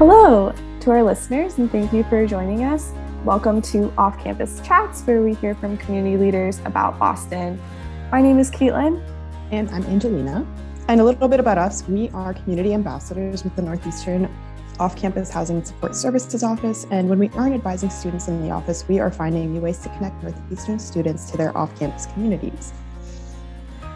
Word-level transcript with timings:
Hello 0.00 0.50
to 0.80 0.90
our 0.92 1.02
listeners, 1.02 1.58
and 1.58 1.70
thank 1.70 1.92
you 1.92 2.04
for 2.04 2.26
joining 2.26 2.64
us. 2.64 2.94
Welcome 3.22 3.60
to 3.60 3.92
Off 3.98 4.18
Campus 4.18 4.58
Chats, 4.64 5.02
where 5.02 5.20
we 5.20 5.34
hear 5.34 5.54
from 5.54 5.76
community 5.76 6.16
leaders 6.16 6.58
about 6.64 6.98
Boston. 6.98 7.60
My 8.10 8.22
name 8.22 8.38
is 8.38 8.50
Caitlin. 8.50 9.04
And 9.50 9.68
I'm 9.68 9.84
Angelina. 9.84 10.46
And 10.88 11.02
a 11.02 11.04
little 11.04 11.28
bit 11.28 11.38
about 11.38 11.58
us 11.58 11.86
we 11.86 12.08
are 12.14 12.32
community 12.32 12.72
ambassadors 12.72 13.44
with 13.44 13.54
the 13.56 13.60
Northeastern 13.60 14.34
Off 14.78 14.96
Campus 14.96 15.28
Housing 15.28 15.56
and 15.56 15.66
Support 15.66 15.94
Services 15.94 16.42
Office. 16.42 16.86
And 16.90 17.10
when 17.10 17.18
we 17.18 17.28
aren't 17.34 17.54
advising 17.54 17.90
students 17.90 18.26
in 18.26 18.40
the 18.40 18.50
office, 18.50 18.88
we 18.88 19.00
are 19.00 19.10
finding 19.10 19.52
new 19.52 19.60
ways 19.60 19.80
to 19.80 19.90
connect 19.90 20.22
Northeastern 20.22 20.78
students 20.78 21.30
to 21.30 21.36
their 21.36 21.54
off 21.54 21.78
campus 21.78 22.06
communities. 22.06 22.72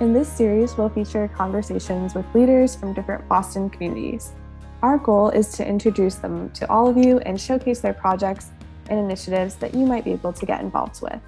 In 0.00 0.12
this 0.12 0.30
series, 0.30 0.76
we'll 0.76 0.90
feature 0.90 1.28
conversations 1.34 2.14
with 2.14 2.26
leaders 2.34 2.76
from 2.76 2.92
different 2.92 3.26
Boston 3.26 3.70
communities. 3.70 4.32
Our 4.84 4.98
goal 4.98 5.30
is 5.30 5.48
to 5.52 5.66
introduce 5.66 6.16
them 6.16 6.50
to 6.50 6.70
all 6.70 6.86
of 6.86 6.98
you 6.98 7.18
and 7.20 7.40
showcase 7.40 7.80
their 7.80 7.94
projects 7.94 8.50
and 8.90 8.98
initiatives 8.98 9.54
that 9.54 9.72
you 9.72 9.86
might 9.86 10.04
be 10.04 10.12
able 10.12 10.34
to 10.34 10.44
get 10.44 10.60
involved 10.60 11.00
with. 11.00 11.18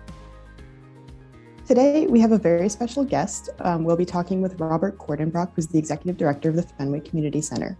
Today, 1.67 2.07
we 2.07 2.21
have 2.21 2.33
a 2.33 2.39
very 2.39 2.69
special 2.69 3.03
guest. 3.03 3.49
Um, 3.61 3.83
we'll 3.83 3.97
be 3.97 4.05
talking 4.05 4.43
with 4.43 4.61
Robert 4.61 4.99
Cordenbrock, 4.99 5.53
who's 5.57 5.69
the 5.69 5.79
Executive 5.79 6.19
Director 6.19 6.51
of 6.51 6.57
the 6.57 6.65
Fenway 6.65 7.01
Community 7.01 7.41
Center. 7.41 7.79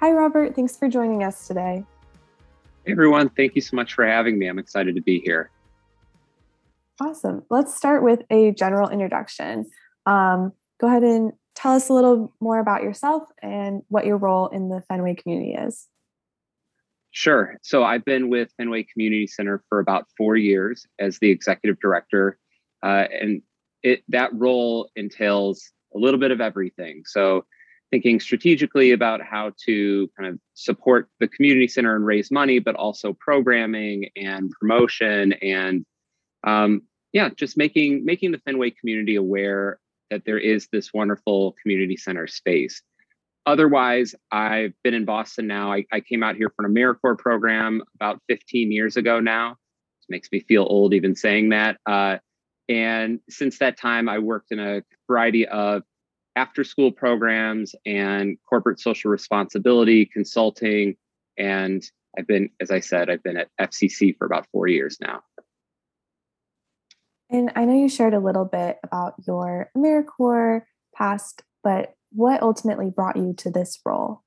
Hi, 0.00 0.12
Robert. 0.12 0.54
Thanks 0.54 0.78
for 0.78 0.88
joining 0.88 1.24
us 1.24 1.46
today. 1.46 1.84
Hey, 2.86 2.92
everyone. 2.92 3.28
Thank 3.28 3.56
you 3.56 3.60
so 3.60 3.76
much 3.76 3.92
for 3.92 4.06
having 4.06 4.38
me. 4.38 4.46
I'm 4.46 4.58
excited 4.58 4.94
to 4.94 5.02
be 5.02 5.20
here. 5.20 5.50
Awesome. 7.02 7.42
Let's 7.50 7.76
start 7.76 8.02
with 8.02 8.22
a 8.30 8.52
general 8.52 8.88
introduction. 8.88 9.66
Um, 10.06 10.54
go 10.80 10.86
ahead 10.86 11.02
and 11.02 11.32
tell 11.54 11.72
us 11.72 11.88
a 11.88 11.92
little 11.92 12.32
more 12.40 12.58
about 12.58 12.82
yourself 12.82 13.24
and 13.42 13.82
what 13.88 14.06
your 14.06 14.16
role 14.16 14.48
in 14.48 14.68
the 14.68 14.82
Fenway 14.88 15.14
community 15.14 15.54
is. 15.54 15.88
Sure. 17.12 17.54
So 17.62 17.84
I've 17.84 18.04
been 18.04 18.28
with 18.28 18.50
Fenway 18.56 18.86
Community 18.92 19.28
Center 19.28 19.62
for 19.68 19.78
about 19.78 20.06
four 20.16 20.36
years 20.36 20.84
as 20.98 21.18
the 21.20 21.30
executive 21.30 21.78
director, 21.80 22.38
uh, 22.82 23.06
and 23.20 23.40
it 23.84 24.02
that 24.08 24.34
role 24.34 24.90
entails 24.96 25.70
a 25.94 25.98
little 25.98 26.18
bit 26.18 26.32
of 26.32 26.40
everything. 26.40 27.02
So 27.06 27.44
thinking 27.92 28.18
strategically 28.18 28.90
about 28.90 29.22
how 29.22 29.52
to 29.66 30.10
kind 30.18 30.28
of 30.28 30.40
support 30.54 31.08
the 31.20 31.28
community 31.28 31.68
center 31.68 31.94
and 31.94 32.04
raise 32.04 32.32
money, 32.32 32.58
but 32.58 32.74
also 32.74 33.12
programming 33.12 34.08
and 34.16 34.50
promotion 34.58 35.34
and 35.34 35.86
um, 36.44 36.82
yeah, 37.12 37.28
just 37.36 37.56
making 37.56 38.04
making 38.04 38.32
the 38.32 38.38
Fenway 38.38 38.70
community 38.70 39.14
aware 39.14 39.78
that 40.10 40.24
there 40.24 40.38
is 40.38 40.68
this 40.72 40.92
wonderful 40.92 41.54
community 41.62 41.96
center 41.96 42.26
space. 42.26 42.82
Otherwise, 43.46 44.14
I've 44.32 44.72
been 44.82 44.94
in 44.94 45.04
Boston 45.04 45.46
now. 45.46 45.72
I, 45.72 45.84
I 45.92 46.00
came 46.00 46.22
out 46.22 46.36
here 46.36 46.50
for 46.54 46.64
an 46.64 46.74
AmeriCorps 46.74 47.18
program 47.18 47.82
about 47.94 48.20
15 48.28 48.72
years 48.72 48.96
ago 48.96 49.20
now. 49.20 49.52
It 49.52 50.10
makes 50.12 50.28
me 50.32 50.40
feel 50.40 50.66
old 50.68 50.94
even 50.94 51.14
saying 51.14 51.50
that. 51.50 51.78
Uh, 51.84 52.18
and 52.68 53.20
since 53.28 53.58
that 53.58 53.76
time, 53.76 54.08
I 54.08 54.18
worked 54.18 54.50
in 54.50 54.58
a 54.58 54.82
variety 55.06 55.46
of 55.46 55.82
after 56.36 56.64
school 56.64 56.90
programs 56.90 57.74
and 57.84 58.38
corporate 58.48 58.80
social 58.80 59.10
responsibility 59.10 60.06
consulting. 60.06 60.96
And 61.38 61.82
I've 62.18 62.26
been, 62.26 62.50
as 62.60 62.70
I 62.70 62.80
said, 62.80 63.10
I've 63.10 63.22
been 63.22 63.36
at 63.36 63.48
FCC 63.60 64.16
for 64.16 64.24
about 64.24 64.46
four 64.52 64.68
years 64.68 64.98
now. 65.00 65.22
And 67.30 67.50
I 67.56 67.64
know 67.64 67.74
you 67.74 67.88
shared 67.88 68.14
a 68.14 68.20
little 68.20 68.44
bit 68.44 68.78
about 68.84 69.14
your 69.26 69.70
AmeriCorps 69.76 70.62
past, 70.94 71.42
but 71.62 71.94
what 72.12 72.42
ultimately 72.42 72.90
brought 72.90 73.16
you 73.16 73.34
to 73.38 73.50
this 73.50 73.80
role? 73.84 74.22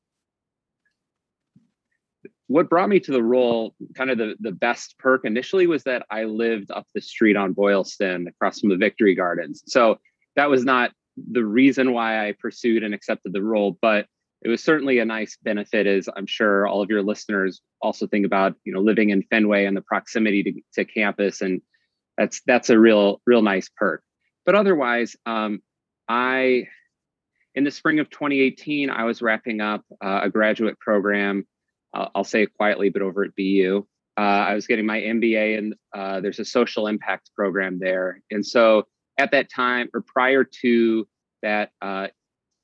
What 2.47 2.69
brought 2.69 2.89
me 2.89 2.99
to 3.01 3.11
the 3.11 3.23
role, 3.23 3.75
kind 3.95 4.09
of 4.09 4.17
the, 4.17 4.35
the 4.39 4.51
best 4.51 4.97
perk 4.99 5.25
initially, 5.25 5.67
was 5.67 5.83
that 5.83 6.05
I 6.09 6.23
lived 6.23 6.71
up 6.71 6.85
the 6.93 7.01
street 7.01 7.35
on 7.35 7.53
Boylston 7.53 8.27
across 8.27 8.59
from 8.59 8.69
the 8.69 8.77
Victory 8.77 9.15
Gardens. 9.15 9.63
So 9.67 9.99
that 10.35 10.49
was 10.49 10.63
not 10.63 10.91
the 11.17 11.43
reason 11.43 11.93
why 11.93 12.27
I 12.27 12.33
pursued 12.39 12.83
and 12.83 12.93
accepted 12.93 13.33
the 13.33 13.43
role, 13.43 13.77
but 13.81 14.05
it 14.43 14.49
was 14.49 14.63
certainly 14.63 14.99
a 14.99 15.05
nice 15.05 15.37
benefit 15.41 15.87
as 15.87 16.07
I'm 16.15 16.27
sure 16.27 16.67
all 16.67 16.81
of 16.81 16.89
your 16.89 17.01
listeners 17.01 17.59
also 17.81 18.07
think 18.07 18.25
about, 18.25 18.55
you 18.63 18.73
know, 18.73 18.79
living 18.79 19.09
in 19.09 19.23
Fenway 19.23 19.65
and 19.65 19.75
the 19.75 19.81
proximity 19.81 20.43
to, 20.43 20.53
to 20.75 20.85
campus 20.85 21.41
and 21.41 21.61
that's 22.17 22.41
that's 22.45 22.69
a 22.69 22.79
real 22.79 23.21
real 23.25 23.41
nice 23.41 23.69
perk. 23.69 24.03
But 24.45 24.55
otherwise, 24.55 25.15
um, 25.25 25.61
I 26.07 26.67
in 27.55 27.63
the 27.63 27.71
spring 27.71 27.99
of 27.99 28.09
2018, 28.09 28.89
I 28.89 29.03
was 29.03 29.21
wrapping 29.21 29.61
up 29.61 29.83
uh, 30.03 30.21
a 30.23 30.29
graduate 30.29 30.79
program. 30.79 31.47
Uh, 31.93 32.07
I'll 32.13 32.23
say 32.23 32.43
it 32.43 32.53
quietly, 32.53 32.89
but 32.89 33.01
over 33.01 33.23
at 33.23 33.35
BU, 33.35 33.85
uh, 34.17 34.21
I 34.21 34.53
was 34.53 34.67
getting 34.67 34.85
my 34.85 34.99
MBA, 34.99 35.57
and 35.57 35.75
uh, 35.95 36.21
there's 36.21 36.39
a 36.39 36.45
social 36.45 36.87
impact 36.87 37.31
program 37.35 37.79
there. 37.79 38.21
And 38.29 38.45
so 38.45 38.83
at 39.17 39.31
that 39.31 39.49
time, 39.51 39.89
or 39.93 40.01
prior 40.01 40.43
to 40.61 41.07
that 41.41 41.71
uh, 41.81 42.07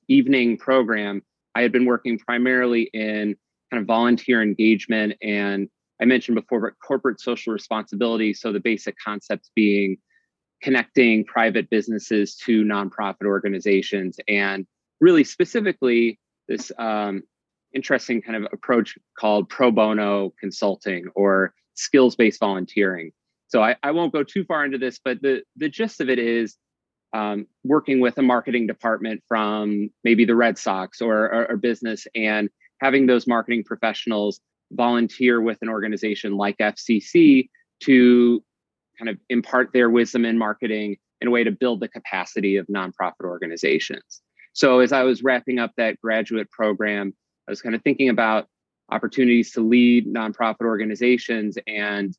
evening 0.08 0.58
program, 0.58 1.24
I 1.56 1.62
had 1.62 1.72
been 1.72 1.85
working 1.85 2.20
primarily 2.20 2.84
in 2.94 3.35
kind 3.72 3.81
of 3.81 3.88
volunteer 3.88 4.41
engagement 4.41 5.14
and 5.22 5.70
I 6.03 6.06
mentioned 6.06 6.36
before, 6.36 6.59
but 6.59 6.74
corporate 6.86 7.22
social 7.22 7.53
responsibility. 7.53 8.34
So 8.34 8.52
the 8.52 8.59
basic 8.59 8.97
concepts 9.00 9.50
being 9.56 9.96
connecting 10.62 11.24
private 11.24 11.69
businesses 11.69 12.36
to 12.46 12.66
nonprofit 12.66 13.25
organizations, 13.25 14.19
and 14.28 14.68
really 15.00 15.24
specifically 15.24 16.19
this 16.50 16.74
um, 16.78 17.24
interesting 17.74 18.22
kind 18.22 18.36
of 18.36 18.52
approach 18.52 18.97
called 19.18 19.47
pro 19.47 19.72
bono 19.72 20.34
consulting 20.38 21.06
or 21.16 21.53
skills 21.75 22.18
based 22.18 22.41
volunteering. 22.41 23.14
So 23.47 23.64
I, 23.64 23.78
I, 23.81 23.91
won't 23.91 24.12
go 24.12 24.24
too 24.24 24.44
far 24.44 24.66
into 24.66 24.78
this, 24.78 25.00
but 25.02 25.22
the 25.22 25.44
the 25.56 25.70
gist 25.70 26.02
of 26.02 26.09
it 26.09 26.20
is 26.20 26.58
um, 27.14 27.47
working 27.64 28.02
with 28.02 28.18
a 28.18 28.22
marketing 28.22 28.68
department 28.68 29.24
from 29.30 29.90
maybe 30.03 30.25
the 30.25 30.35
Red 30.35 30.58
Sox 30.58 31.02
or, 31.02 31.50
or 31.50 31.56
business 31.56 32.08
and 32.14 32.50
having 32.81 33.06
those 33.06 33.25
marketing 33.25 33.64
professionals 33.64 34.41
volunteer 34.75 35.41
with 35.41 35.57
an 35.61 35.69
organization 35.69 36.35
like 36.35 36.57
FCC 36.57 37.50
to 37.84 38.44
kind 38.97 39.09
of 39.09 39.17
impart 39.29 39.72
their 39.73 39.89
wisdom 39.89 40.25
in 40.25 40.38
marketing 40.38 40.97
in 41.22 41.28
a 41.28 41.31
way 41.31 41.44
to 41.44 41.51
build 41.51 41.79
the 41.79 41.88
capacity 41.88 42.57
of 42.57 42.67
nonprofit 42.67 43.23
organizations. 43.23 44.22
So, 44.53 44.79
as 44.79 44.91
I 44.91 45.03
was 45.03 45.23
wrapping 45.23 45.59
up 45.59 45.72
that 45.78 46.00
graduate 46.01 46.51
program, 46.51 47.13
I 47.47 47.51
was 47.51 47.61
kind 47.61 47.75
of 47.75 47.81
thinking 47.81 48.09
about 48.09 48.47
opportunities 48.91 49.51
to 49.53 49.61
lead 49.61 50.06
nonprofit 50.06 50.61
organizations, 50.61 51.57
and 51.66 52.16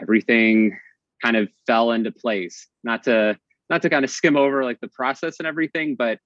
everything 0.00 0.78
kind 1.22 1.36
of 1.36 1.48
fell 1.66 1.92
into 1.92 2.12
place. 2.12 2.66
Not 2.82 3.04
to 3.04 3.38
not 3.68 3.82
to 3.82 3.90
kind 3.90 4.04
of 4.04 4.10
skim 4.10 4.36
over 4.36 4.64
like 4.64 4.80
the 4.80 4.88
process 4.88 5.38
and 5.38 5.46
everything, 5.46 5.96
but 5.96 6.18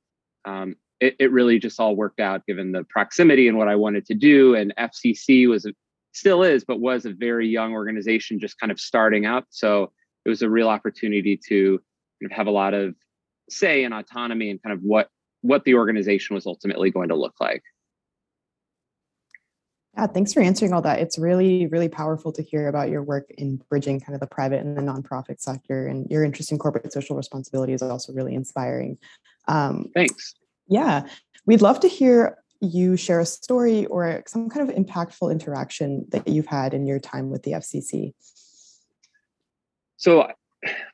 um, 0.45 0.77
it, 1.01 1.17
it 1.19 1.33
really 1.33 1.59
just 1.59 1.81
all 1.81 1.97
worked 1.97 2.21
out 2.21 2.47
given 2.47 2.73
the 2.73 2.85
proximity 2.85 3.49
and 3.49 3.57
what 3.57 3.69
I 3.69 3.77
wanted 3.77 4.07
to 4.07 4.15
do. 4.15 4.55
And 4.55 4.75
FCC 4.79 5.49
was 5.49 5.67
still 6.13 6.43
is, 6.43 6.65
but 6.65 6.81
was 6.81 7.07
a 7.07 7.13
very 7.13 7.49
young 7.49 7.73
organization 7.73 8.39
just 8.39 8.59
kind 8.59 8.71
of 8.71 8.79
starting 8.79 9.27
up. 9.27 9.47
So 9.51 9.93
it 10.25 10.29
was 10.29 10.43
a 10.43 10.51
real 10.51 10.69
opportunity 10.69 11.39
to 11.49 11.81
kind 12.21 12.31
of 12.31 12.37
have 12.37 12.47
a 12.47 12.51
lot 12.51 12.75
of 12.75 12.95
say 13.49 13.85
and 13.85 13.95
autonomy 13.95 14.51
and 14.51 14.63
kind 14.63 14.73
of 14.73 14.83
what 14.83 15.09
what 15.43 15.65
the 15.65 15.75
organization 15.75 16.35
was 16.35 16.47
ultimately 16.47 16.91
going 16.91 17.09
to 17.09 17.17
look 17.17 17.35
like. 17.41 17.63
Yeah, 19.97 20.07
thanks 20.07 20.33
for 20.35 20.41
answering 20.41 20.73
all 20.73 20.83
that. 20.83 21.01
It's 21.01 21.19
really, 21.19 21.67
really 21.67 21.89
powerful 21.89 22.31
to 22.33 22.43
hear 22.43 22.69
about 22.69 22.91
your 22.91 23.03
work 23.03 23.31
in 23.37 23.57
bridging 23.69 24.01
kind 24.01 24.15
of 24.15 24.21
the 24.21 24.27
private 24.27 24.61
and 24.61 24.77
the 24.77 24.83
nonprofit 24.83 25.41
sector, 25.41 25.87
and 25.87 26.09
your 26.11 26.25
interest 26.25 26.53
in 26.53 26.59
corporate 26.59 26.93
social 26.93 27.17
responsibility 27.17 27.73
is 27.73 27.83
also 27.83 28.13
really 28.13 28.35
inspiring. 28.35 28.99
Um, 29.49 29.91
Thanks. 29.95 30.35
Yeah, 30.71 31.07
we'd 31.47 31.61
love 31.61 31.81
to 31.81 31.89
hear 31.89 32.39
you 32.61 32.97
share 32.97 33.21
a 33.21 33.27
story 33.27 33.87
or 33.87 34.23
some 34.27 34.49
kind 34.49 34.69
of 34.69 34.77
impactful 34.77 35.31
interaction 35.33 36.07
that 36.11 36.29
you've 36.29 36.47
had 36.47 36.75
in 36.75 36.87
your 36.87 37.01
time 37.01 37.31
with 37.31 37.43
the 37.43 37.53
FCC. 37.53 38.13
So 39.97 40.23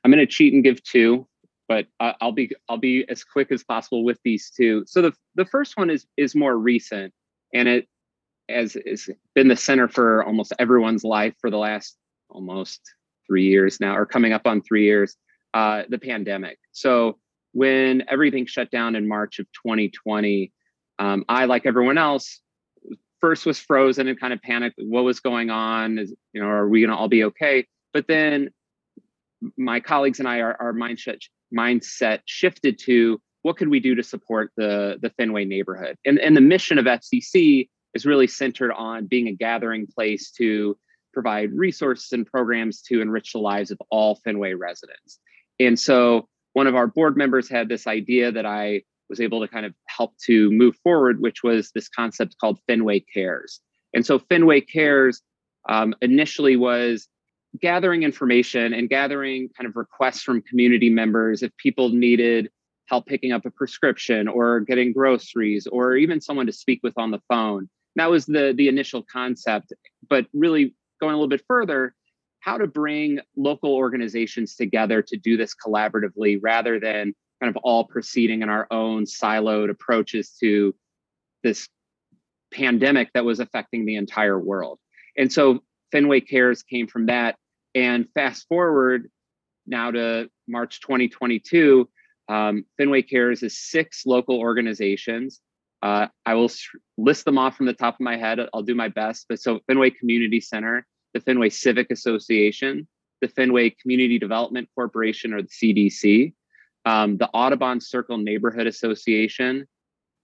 I'm 0.03 0.11
going 0.11 0.19
to 0.19 0.27
cheat 0.27 0.55
and 0.55 0.65
give 0.65 0.83
two, 0.83 1.27
but 1.69 1.87
I'll 2.01 2.33
be 2.33 2.51
I'll 2.69 2.79
be 2.79 3.05
as 3.09 3.23
quick 3.23 3.53
as 3.53 3.63
possible 3.63 4.05
with 4.05 4.19
these 4.25 4.51
two. 4.51 4.85
So 4.87 5.03
the 5.03 5.13
the 5.35 5.45
first 5.45 5.77
one 5.77 5.91
is 5.91 6.07
is 6.17 6.35
more 6.35 6.57
recent, 6.57 7.13
and 7.53 7.69
it 7.69 7.87
has, 8.49 8.77
has 8.87 9.11
been 9.35 9.49
the 9.49 9.57
center 9.57 9.89
for 9.89 10.25
almost 10.25 10.53
everyone's 10.59 11.05
life 11.05 11.35
for 11.41 11.51
the 11.51 11.59
last 11.59 11.97
almost 12.31 12.81
three 13.27 13.47
years 13.47 13.81
now, 13.81 13.97
or 13.97 14.07
coming 14.07 14.33
up 14.33 14.47
on 14.47 14.63
three 14.63 14.85
years. 14.85 15.17
Uh, 15.55 15.85
the 15.89 15.99
pandemic. 15.99 16.59
So 16.73 17.19
when 17.57 18.05
everything 18.09 18.45
shut 18.45 18.71
down 18.71 18.95
in 18.97 19.09
March 19.09 19.39
of 19.39 19.47
2020, 19.65 20.53
um, 20.99 21.25
I, 21.27 21.47
like 21.47 21.65
everyone 21.65 21.97
else, 21.97 22.43
first 23.19 23.47
was 23.47 23.59
frozen 23.59 24.09
and 24.09 24.21
kind 24.21 24.35
of 24.35 24.43
panicked. 24.43 24.79
What 24.79 25.05
was 25.05 25.21
going 25.21 25.49
on? 25.49 25.99
Is 25.99 26.15
you 26.35 26.43
know, 26.43 26.49
are 26.49 26.69
we 26.69 26.83
going 26.83 26.91
to 26.91 26.97
all 26.97 27.09
be 27.09 27.25
okay? 27.25 27.67
But 27.95 28.09
then 28.09 28.51
my 29.57 29.81
colleagues 29.81 30.19
and 30.19 30.29
I, 30.29 30.43
our, 30.43 30.55
our 30.61 30.73
mindset 30.75 31.21
mindset 31.57 32.21
shifted 32.27 32.79
to 32.81 33.23
what 33.41 33.57
could 33.57 33.69
we 33.69 33.81
do 33.81 33.95
to 33.95 34.03
support 34.03 34.53
the 34.59 34.99
the 35.01 35.09
Fenway 35.09 35.47
neighborhood? 35.47 35.97
And 36.05 36.19
and 36.19 36.37
the 36.37 36.43
mission 36.43 36.77
of 36.77 36.85
FCC 36.85 37.71
is 37.95 38.05
really 38.05 38.27
centered 38.27 38.73
on 38.73 39.07
being 39.07 39.29
a 39.29 39.33
gathering 39.33 39.87
place 39.87 40.31
to 40.33 40.77
provide 41.15 41.55
resources 41.55 42.13
and 42.13 42.27
programs 42.27 42.83
to 42.83 43.01
enrich 43.01 43.33
the 43.33 43.39
lives 43.39 43.71
of 43.71 43.79
all 43.91 44.21
Fenway 44.25 44.53
residents. 44.53 45.19
And 45.59 45.81
so 45.81 46.29
one 46.57 46.67
of 46.67 46.75
our 46.75 46.87
board 46.87 47.19
members 47.19 47.51
had 47.51 47.69
this 47.69 47.87
idea 47.87 48.33
that 48.33 48.47
I 48.47 48.81
was 49.11 49.21
able 49.21 49.43
to 49.43 49.47
kind 49.47 49.67
of 49.67 49.75
help 49.89 50.17
to 50.25 50.51
move 50.51 50.75
forward, 50.83 51.21
which 51.21 51.43
was 51.43 51.71
this 51.75 51.87
concept 51.87 52.37
called 52.41 52.59
Fenway 52.67 53.01
Cares. 53.13 53.61
And 53.93 54.07
so 54.07 54.19
Fenway 54.19 54.63
Cares 54.63 55.21
um, 55.69 55.95
initially 56.01 56.57
was 56.57 57.09
gathering 57.61 58.05
information 58.05 58.73
and 58.73 58.89
gathering 58.89 59.51
kind 59.55 59.69
of 59.69 59.77
requests 59.77 60.23
from 60.23 60.41
community 60.41 60.89
members 60.89 61.43
if 61.43 61.55
people 61.59 61.91
needed 61.91 62.49
help 62.87 63.05
picking 63.05 63.33
up 63.33 63.45
a 63.45 63.51
prescription 63.51 64.27
or 64.27 64.61
getting 64.61 64.95
groceries 64.95 65.67
or 65.67 65.95
even 65.95 66.23
someone 66.23 66.47
to 66.47 66.53
speak 66.55 66.81
with 66.83 66.95
on 66.97 67.11
the 67.11 67.21
phone. 67.29 67.69
That 67.97 68.09
was 68.09 68.25
the 68.25 68.55
the 68.57 68.69
initial 68.69 69.05
concept, 69.13 69.75
but 70.09 70.25
really 70.33 70.75
going 71.03 71.13
a 71.13 71.17
little 71.17 71.29
bit 71.29 71.45
further, 71.47 71.95
how 72.47 72.57
to 72.57 72.69
bring 72.69 73.19
local 73.37 73.75
organizations 73.75 74.55
together 74.55 75.03
to 75.03 75.17
do 75.17 75.37
this 75.37 75.55
collaboratively 75.55 76.39
rather 76.41 76.79
than 76.79 77.13
kind 77.43 77.55
of 77.55 77.57
all 77.65 77.85
proceeding 77.85 78.43
in 78.43 78.49
our 78.49 78.69
own 78.71 79.05
siloed 79.05 79.69
approaches 79.69 80.31
to 80.41 80.73
this 81.43 81.69
pandemic 82.55 83.13
that 83.15 83.25
was 83.25 83.41
affecting 83.41 83.85
the 83.85 83.97
entire 83.97 84.39
world. 84.39 84.79
And 85.19 85.31
so 85.31 85.59
Fenway 85.91 86.21
Cares 86.21 86.63
came 86.63 86.87
from 86.87 87.07
that. 87.07 87.37
And 87.75 88.07
fast 88.15 88.47
forward 88.49 89.11
now 89.67 89.91
to 89.91 90.31
March 90.47 90.81
2022, 90.81 91.89
um, 92.29 92.65
Fenway 92.79 93.03
Cares 93.03 93.43
is 93.43 93.59
six 93.59 94.07
local 94.07 94.39
organizations. 94.39 95.41
Uh, 95.83 96.07
I 96.25 96.35
will 96.35 96.51
list 96.97 97.25
them 97.25 97.39
off 97.39 97.57
from 97.57 97.67
the 97.67 97.75
top 97.75 97.95
of 97.95 98.01
my 98.01 98.17
head. 98.17 98.39
I'll 98.55 98.63
do 98.63 98.77
my 98.77 98.89
best. 98.89 99.27
But 99.29 99.41
so 99.41 99.61
Fenway 99.67 99.91
Community 99.91 100.41
Center, 100.41 100.87
the 101.17 101.23
Fenway 101.23 101.49
Civic 101.49 101.91
Association, 101.91 102.87
the 103.23 103.29
Fenway 103.29 103.71
Community 103.71 104.19
Development 104.19 104.69
Corporation, 104.75 105.33
or 105.33 105.41
the 105.41 105.49
CDC, 105.49 106.35
um, 106.85 107.17
the 107.17 107.29
Audubon 107.31 107.81
Circle 107.81 108.19
Neighborhood 108.19 108.67
Association, 108.67 109.67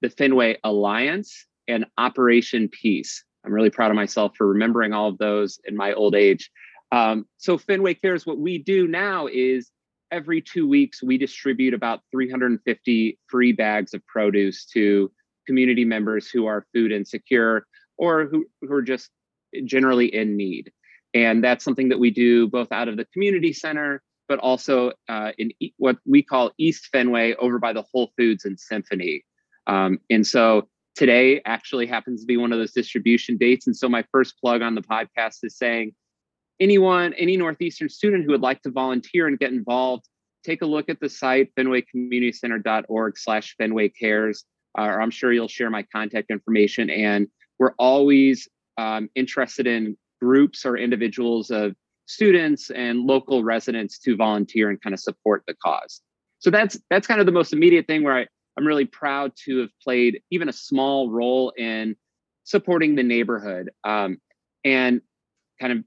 the 0.02 0.10
Fenway 0.10 0.58
Alliance, 0.64 1.46
and 1.66 1.86
Operation 1.96 2.68
Peace. 2.68 3.24
I'm 3.42 3.54
really 3.54 3.70
proud 3.70 3.90
of 3.90 3.94
myself 3.94 4.36
for 4.36 4.46
remembering 4.46 4.92
all 4.92 5.08
of 5.08 5.16
those 5.16 5.58
in 5.64 5.74
my 5.74 5.94
old 5.94 6.14
age. 6.14 6.50
Um, 6.92 7.24
so 7.38 7.56
Fenway 7.56 7.94
Cares, 7.94 8.26
what 8.26 8.38
we 8.38 8.58
do 8.58 8.86
now 8.86 9.28
is 9.28 9.70
every 10.10 10.42
two 10.42 10.68
weeks 10.68 11.02
we 11.02 11.16
distribute 11.16 11.72
about 11.72 12.02
350 12.10 13.18
free 13.28 13.52
bags 13.52 13.94
of 13.94 14.06
produce 14.06 14.66
to 14.66 15.10
community 15.46 15.86
members 15.86 16.28
who 16.28 16.44
are 16.44 16.66
food 16.74 16.92
insecure 16.92 17.66
or 17.96 18.26
who, 18.26 18.44
who 18.60 18.74
are 18.74 18.82
just 18.82 19.08
generally 19.64 20.14
in 20.14 20.36
need. 20.36 20.70
And 21.14 21.44
that's 21.44 21.64
something 21.64 21.91
that 21.91 21.99
we 21.99 22.11
do 22.11 22.49
both 22.49 22.73
out 22.73 22.88
of 22.88 22.97
the 22.97 23.05
community 23.06 23.53
center, 23.53 24.03
but 24.29 24.38
also 24.38 24.93
uh, 25.09 25.32
in 25.38 25.53
e- 25.61 25.75
what 25.76 25.99
we 26.06 26.23
call 26.23 26.53
East 26.59 26.88
Fenway 26.93 27.35
over 27.35 27.59
by 27.59 27.73
the 27.73 27.85
Whole 27.93 28.11
Foods 28.17 28.44
and 28.44 28.59
Symphony. 28.59 29.25
Um, 29.67 29.99
and 30.11 30.26
so 30.26 30.69
today 30.94 31.41
actually 31.44 31.87
happens 31.87 32.23
to 32.23 32.26
be 32.26 32.37
one 32.37 32.53
of 32.53 32.59
those 32.59 32.73
distribution 32.73 33.37
dates. 33.37 33.67
And 33.67 33.76
so 33.76 33.88
my 33.88 34.05
first 34.12 34.38
plug 34.41 34.62
on 34.62 34.75
the 34.75 34.82
podcast 34.82 35.38
is 35.43 35.56
saying 35.56 35.94
anyone, 36.61 37.12
any 37.14 37.37
Northeastern 37.37 37.88
student 37.88 38.25
who 38.25 38.32
would 38.32 38.43
like 38.43 38.62
to 38.62 38.70
volunteer 38.70 39.26
and 39.26 39.38
get 39.38 39.53
involved, 39.53 40.06
take 40.44 40.62
a 40.62 40.67
look 40.67 40.88
at 40.88 41.00
the 41.00 41.09
site, 41.09 41.55
fenwaycommunitycenter.org 41.56 43.19
slash 43.19 43.55
Fenway 43.59 43.88
Cares. 43.91 44.44
Uh, 44.79 44.85
or 44.85 45.03
I'm 45.03 45.11
sure 45.11 45.32
you'll 45.32 45.49
share 45.49 45.70
my 45.70 45.82
contact 45.82 46.31
information. 46.31 46.88
And 46.88 47.29
we're 47.59 47.75
always 47.79 48.49
um, 48.79 49.11
interested 49.14 49.67
in 49.67 49.97
groups 50.22 50.64
or 50.64 50.76
individuals 50.76 51.50
of 51.50 51.74
students 52.06 52.70
and 52.70 53.00
local 53.00 53.42
residents 53.42 53.98
to 53.98 54.16
volunteer 54.16 54.70
and 54.70 54.80
kind 54.80 54.94
of 54.94 55.00
support 55.00 55.42
the 55.46 55.54
cause. 55.54 56.00
So 56.38 56.50
that's 56.50 56.78
that's 56.90 57.06
kind 57.06 57.20
of 57.20 57.26
the 57.26 57.32
most 57.32 57.52
immediate 57.52 57.86
thing 57.86 58.04
where 58.04 58.16
I, 58.16 58.26
I'm 58.56 58.66
really 58.66 58.84
proud 58.84 59.32
to 59.44 59.60
have 59.60 59.70
played 59.82 60.22
even 60.30 60.48
a 60.48 60.52
small 60.52 61.10
role 61.10 61.52
in 61.56 61.96
supporting 62.44 62.94
the 62.94 63.02
neighborhood. 63.02 63.70
Um, 63.84 64.19
and 64.64 65.00
kind 65.60 65.72
of 65.72 65.84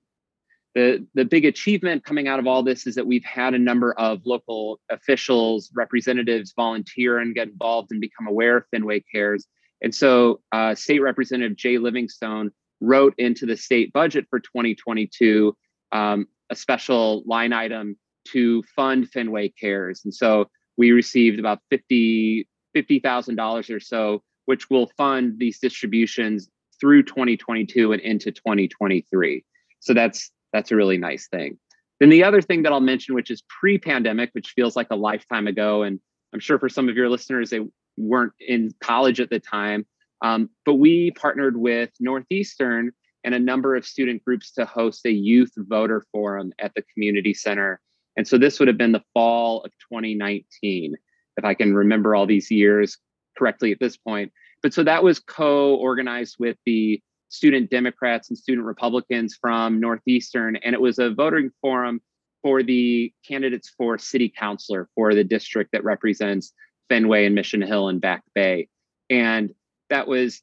the, 0.73 1.07
the 1.13 1.23
big 1.23 1.45
achievement 1.45 2.03
coming 2.03 2.27
out 2.27 2.39
of 2.39 2.47
all 2.47 2.61
this 2.61 2.85
is 2.85 2.95
that 2.95 3.07
we've 3.07 3.23
had 3.23 3.53
a 3.53 3.59
number 3.59 3.93
of 3.93 4.19
local 4.25 4.81
officials, 4.91 5.71
representatives 5.73 6.53
volunteer 6.53 7.19
and 7.19 7.33
get 7.33 7.47
involved 7.47 7.91
and 7.91 8.01
become 8.01 8.27
aware 8.27 8.57
of 8.57 8.65
Fenway 8.71 9.03
Cares. 9.09 9.47
And 9.81 9.95
so, 9.95 10.41
uh, 10.51 10.75
State 10.75 11.01
Representative 11.01 11.55
Jay 11.55 11.77
Livingstone 11.77 12.51
wrote 12.81 13.13
into 13.18 13.45
the 13.45 13.57
state 13.57 13.94
budget 13.94 14.25
for 14.30 14.39
2022 14.39 15.56
um, 15.92 16.27
a 16.50 16.56
special 16.56 17.24
line 17.25 17.54
item 17.54 17.98
to 18.25 18.63
fund 18.75 19.10
Fenway 19.10 19.50
Cares. 19.50 20.01
And 20.04 20.13
so, 20.13 20.50
we 20.77 20.92
received 20.92 21.39
about 21.39 21.60
50 21.69 22.48
$50,000 22.75 23.75
or 23.75 23.80
so, 23.80 24.22
which 24.45 24.69
will 24.69 24.92
fund 24.98 25.39
these 25.39 25.60
distributions 25.60 26.50
through 26.80 27.04
2022 27.04 27.94
and 27.94 28.01
into 28.01 28.31
2023. 28.31 29.44
So 29.80 29.94
that's 29.94 30.31
that's 30.51 30.72
a 30.72 30.75
really 30.75 30.98
nice 30.98 31.27
thing. 31.27 31.57
Then 32.00 32.10
the 32.10 32.24
other 32.24 32.42
thing 32.42 32.63
that 32.63 32.74
I'll 32.74 32.81
mention, 32.81 33.16
which 33.16 33.31
is 33.31 33.42
pre-pandemic, 33.48 34.30
which 34.33 34.54
feels 34.56 34.75
like 34.75 34.88
a 34.92 34.95
lifetime 34.95 35.48
ago, 35.48 35.83
and 35.83 36.00
I'm 36.33 36.39
sure 36.39 36.60
for 36.60 36.69
some 36.69 36.89
of 36.89 36.95
your 36.95 37.10
listeners 37.10 37.50
they 37.50 37.62
weren't 37.98 38.33
in 38.39 38.74
college 38.81 39.19
at 39.22 39.30
the 39.30 39.39
time, 39.39 39.86
um, 40.21 40.50
but 40.65 40.75
we 40.75 41.12
partnered 41.12 41.57
with 41.57 41.91
Northeastern 42.00 42.91
and 43.23 43.33
a 43.33 43.39
number 43.39 43.75
of 43.75 43.85
student 43.85 44.23
groups 44.23 44.51
to 44.53 44.65
host 44.65 45.06
a 45.06 45.12
youth 45.12 45.51
voter 45.57 46.06
forum 46.12 46.53
at 46.59 46.73
the 46.75 46.83
community 46.94 47.33
center. 47.33 47.81
And 48.15 48.27
so 48.27 48.38
this 48.38 48.59
would 48.59 48.67
have 48.67 48.77
been 48.77 48.91
the 48.91 49.03
fall 49.13 49.62
of 49.63 49.71
2019, 49.91 50.95
if 51.38 51.44
I 51.44 51.53
can 51.53 51.73
remember 51.73 52.15
all 52.15 52.25
these 52.25 52.51
years 52.51 52.97
correctly 53.38 53.71
at 53.71 53.79
this 53.79 53.97
point. 53.97 54.31
But 54.62 54.73
so 54.73 54.83
that 54.83 55.03
was 55.03 55.19
co-organized 55.19 56.38
with 56.39 56.57
the 56.65 57.01
student 57.29 57.69
Democrats 57.69 58.29
and 58.29 58.38
student 58.38 58.65
Republicans 58.65 59.38
from 59.39 59.79
Northeastern. 59.79 60.56
And 60.57 60.73
it 60.73 60.81
was 60.81 61.00
a 61.00 61.09
voting 61.09 61.51
forum 61.62 62.01
for 62.41 62.63
the 62.63 63.12
candidates 63.27 63.73
for 63.75 63.97
city 63.97 64.29
councilor 64.29 64.88
for 64.95 65.15
the 65.15 65.23
district 65.23 65.71
that 65.71 65.83
represents 65.83 66.53
Fenway 66.89 67.25
and 67.25 67.35
Mission 67.35 67.62
Hill 67.62 67.89
and 67.89 68.00
Back 68.00 68.23
Bay. 68.35 68.69
And 69.09 69.51
that 69.89 70.07
was, 70.07 70.41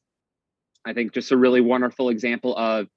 I 0.85 0.93
think, 0.93 1.13
just 1.13 1.33
a 1.33 1.37
really 1.37 1.61
wonderful 1.61 2.09
example 2.09 2.57
of 2.57 2.89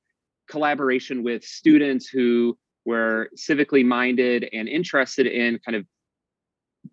collaboration 0.49 1.23
with 1.23 1.43
students 1.43 2.07
who 2.07 2.57
were 2.85 3.29
civically 3.35 3.83
minded 3.83 4.47
and 4.53 4.67
interested 4.67 5.25
in 5.25 5.59
kind 5.65 5.75
of 5.75 5.85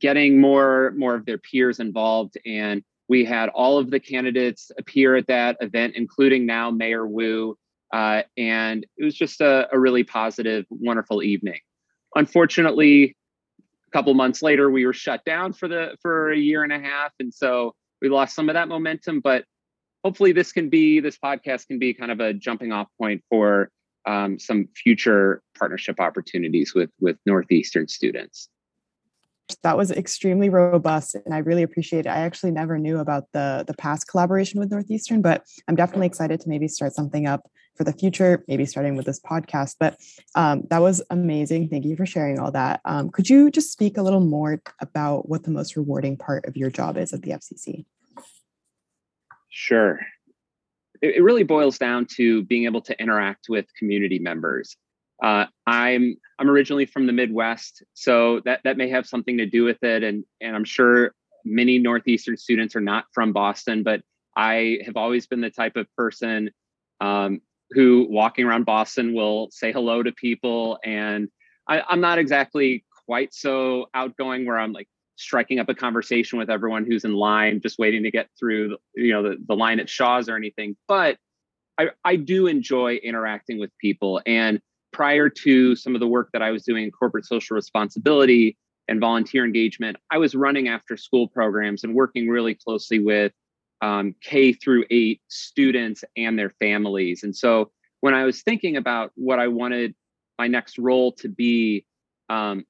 getting 0.01 0.41
more 0.41 0.93
more 0.97 1.15
of 1.15 1.27
their 1.27 1.37
peers 1.37 1.79
involved 1.79 2.39
and 2.47 2.83
we 3.13 3.27
had 3.27 3.51
all 3.51 3.77
of 3.77 3.91
the 3.91 4.01
candidates 4.01 4.71
appear 4.79 5.17
at 5.17 5.27
that 5.27 5.59
event, 5.61 5.97
including 5.97 6.47
now 6.47 6.71
Mayor 6.71 7.07
Wu. 7.07 7.59
Uh, 7.93 8.23
and 8.39 8.87
it 8.97 9.05
was 9.05 9.15
just 9.15 9.43
a, 9.43 9.69
a, 9.71 9.79
really 9.79 10.03
positive, 10.03 10.65
wonderful 10.71 11.23
evening. 11.23 11.61
Unfortunately, 12.15 13.15
a 13.61 13.91
couple 13.91 14.15
months 14.15 14.41
later, 14.41 14.71
we 14.71 14.87
were 14.87 14.95
shut 14.95 15.23
down 15.27 15.53
for 15.53 15.69
the 15.69 15.95
for 16.01 16.33
a 16.33 16.39
year 16.39 16.63
and 16.63 16.73
a 16.73 16.79
half, 16.79 17.13
and 17.21 17.35
so 17.35 17.75
we 18.03 18.11
lost 18.11 18.35
some 18.35 18.51
of 18.51 18.55
that 18.55 18.69
momentum. 18.69 19.21
But 19.21 19.47
hopefully, 20.05 20.33
this 20.33 20.53
can 20.53 20.69
be 20.69 21.01
this 21.01 21.17
podcast 21.17 21.69
can 21.69 21.79
be 21.79 21.95
kind 21.95 22.11
of 22.11 22.21
a 22.21 22.35
jumping 22.35 22.73
off 22.73 22.89
point 23.01 23.23
for 23.31 23.71
um, 24.07 24.39
some 24.39 24.69
future 24.75 25.43
partnership 25.59 26.01
opportunities 26.01 26.75
with 26.75 26.91
with 27.01 27.17
Northeastern 27.25 27.89
students 27.89 28.49
that 29.63 29.77
was 29.77 29.91
extremely 29.91 30.49
robust 30.49 31.15
and 31.15 31.35
I 31.35 31.39
really 31.39 31.63
appreciate 31.63 32.07
it. 32.07 32.09
I 32.09 32.21
actually 32.21 32.53
never 32.53 32.79
knew 32.79 32.99
about 32.99 33.25
the 33.33 33.65
the 33.67 33.75
past 33.75 34.09
collaboration 34.09 34.61
with 34.61 34.71
Northeastern, 34.71 35.23
but 35.23 35.45
I'm 35.69 35.75
definitely 35.75 36.07
excited 36.07 36.41
to 36.41 36.49
maybe 36.49 36.69
start 36.69 36.95
something 36.95 37.27
up 37.27 37.49
for 37.75 37.85
the 37.85 37.93
future, 37.93 38.45
maybe 38.49 38.67
starting 38.67 38.97
with 38.97 39.07
this 39.07 39.21
podcast. 39.21 39.77
But 39.79 39.99
um, 40.35 40.63
that 40.71 40.81
was 40.81 41.03
amazing. 41.11 41.69
Thank 41.69 41.85
you 41.85 41.97
for 41.97 42.07
sharing 42.07 42.39
all 42.39 42.51
that. 42.53 42.81
Um, 42.85 43.11
could 43.11 43.29
you 43.29 43.51
just 43.51 43.73
speak 43.73 43.97
a 43.97 44.03
little 44.03 44.21
more 44.21 44.61
about 44.81 45.29
what 45.29 45.45
the 45.45 45.51
most 45.51 45.77
rewarding 45.77 46.17
part 46.17 46.47
of 46.47 46.57
your 46.57 46.71
job 46.71 46.97
is 46.97 47.13
at 47.13 47.23
the 47.23 47.31
FCC? 47.31 47.85
Sure. 49.51 50.01
It, 51.01 51.17
it 51.17 51.23
really 51.23 51.45
boils 51.45 51.79
down 51.79 52.07
to 52.17 52.43
being 52.45 52.65
able 52.65 52.81
to 52.83 53.01
interact 53.01 53.47
with 53.49 53.67
community 53.79 54.19
members. 54.19 54.77
Uh, 55.23 55.47
I'm 55.67 56.17
I'm 56.39 56.51
originally 56.51 56.87
from 56.87 57.07
the 57.07 57.13
Midwest, 57.13 57.85
so 57.95 58.41
that 58.45 58.61
that 58.65 58.77
may 58.77 58.89
have 58.89 59.07
something 59.07 59.39
to 59.39 59.47
do 59.47 59.63
with 59.63 59.81
it, 59.85 60.03
and 60.03 60.25
and 60.41 60.57
I'm 60.57 60.65
sure 60.65 61.15
many 61.45 61.79
Northeastern 61.79 62.37
students 62.37 62.75
are 62.75 62.81
not 62.81 63.05
from 63.13 63.33
Boston, 63.33 63.85
but 63.85 64.01
I 64.37 64.79
have 64.85 64.97
always 64.97 65.27
been 65.27 65.41
the 65.41 65.51
type 65.51 65.77
of 65.77 65.87
person 65.97 66.51
um, 67.01 67.41
who 67.75 68.07
walking 68.09 68.45
around 68.45 68.65
Boston 68.65 69.15
will 69.15 69.49
say 69.51 69.73
hello 69.73 70.03
to 70.03 70.13
people, 70.13 70.79
and 70.85 71.29
I, 71.69 71.83
I'm 71.89 72.01
not 72.01 72.19
exactly 72.19 72.85
quite 73.07 73.35
so 73.35 73.87
outgoing 73.95 74.47
where 74.47 74.59
I'm 74.59 74.73
like 74.73 74.89
striking 75.17 75.59
up 75.59 75.69
a 75.69 75.75
conversation 75.75 76.39
with 76.39 76.51
everyone 76.51 76.85
who's 76.85 77.05
in 77.05 77.15
line, 77.15 77.61
just 77.61 77.79
waiting 77.79 78.03
to 78.03 78.11
get 78.11 78.29
through, 78.39 78.77
you 78.95 79.13
know, 79.13 79.23
the, 79.23 79.37
the 79.47 79.55
line 79.55 79.81
at 79.81 79.89
Shaw's 79.89 80.29
or 80.29 80.37
anything. 80.37 80.77
But 80.89 81.19
I, 81.79 81.91
I 82.05 82.17
do 82.17 82.47
enjoy 82.47 82.95
interacting 82.97 83.59
with 83.59 83.71
people. 83.79 84.21
And 84.27 84.61
prior 84.93 85.29
to 85.29 85.77
some 85.77 85.95
of 85.95 86.01
the 86.01 86.07
work 86.07 86.31
that 86.33 86.43
I 86.43 86.51
was 86.51 86.65
doing 86.65 86.85
in 86.85 86.91
corporate 86.91 87.25
social 87.25 87.55
responsibility 87.55 88.57
and 88.89 89.01
volunteer 89.01 89.45
engagement, 89.45 89.97
I 90.11 90.19
was 90.19 90.35
running 90.35 90.69
after 90.69 90.97
school 90.97 91.29
programs 91.29 91.85
and 91.85 91.95
working 91.95 92.29
really 92.29 92.55
closely 92.55 92.99
with 92.99 93.33
um, 93.83 94.15
K 94.23 94.53
through 94.53 94.85
eight 94.91 95.21
students 95.29 96.05
and 96.17 96.39
their 96.39 96.51
families. 96.51 97.25
And 97.25 97.37
so 97.37 97.71
when 98.01 98.15
I 98.15 98.25
was 98.25 98.43
thinking 98.43 98.77
about 98.77 99.11
what 99.17 99.39
I 99.39 99.49
wanted 99.49 99.95
my 100.39 100.47
next 100.47 100.79
role 100.79 101.13
to 101.15 101.29
be, 101.29 101.85
um, 102.31 102.65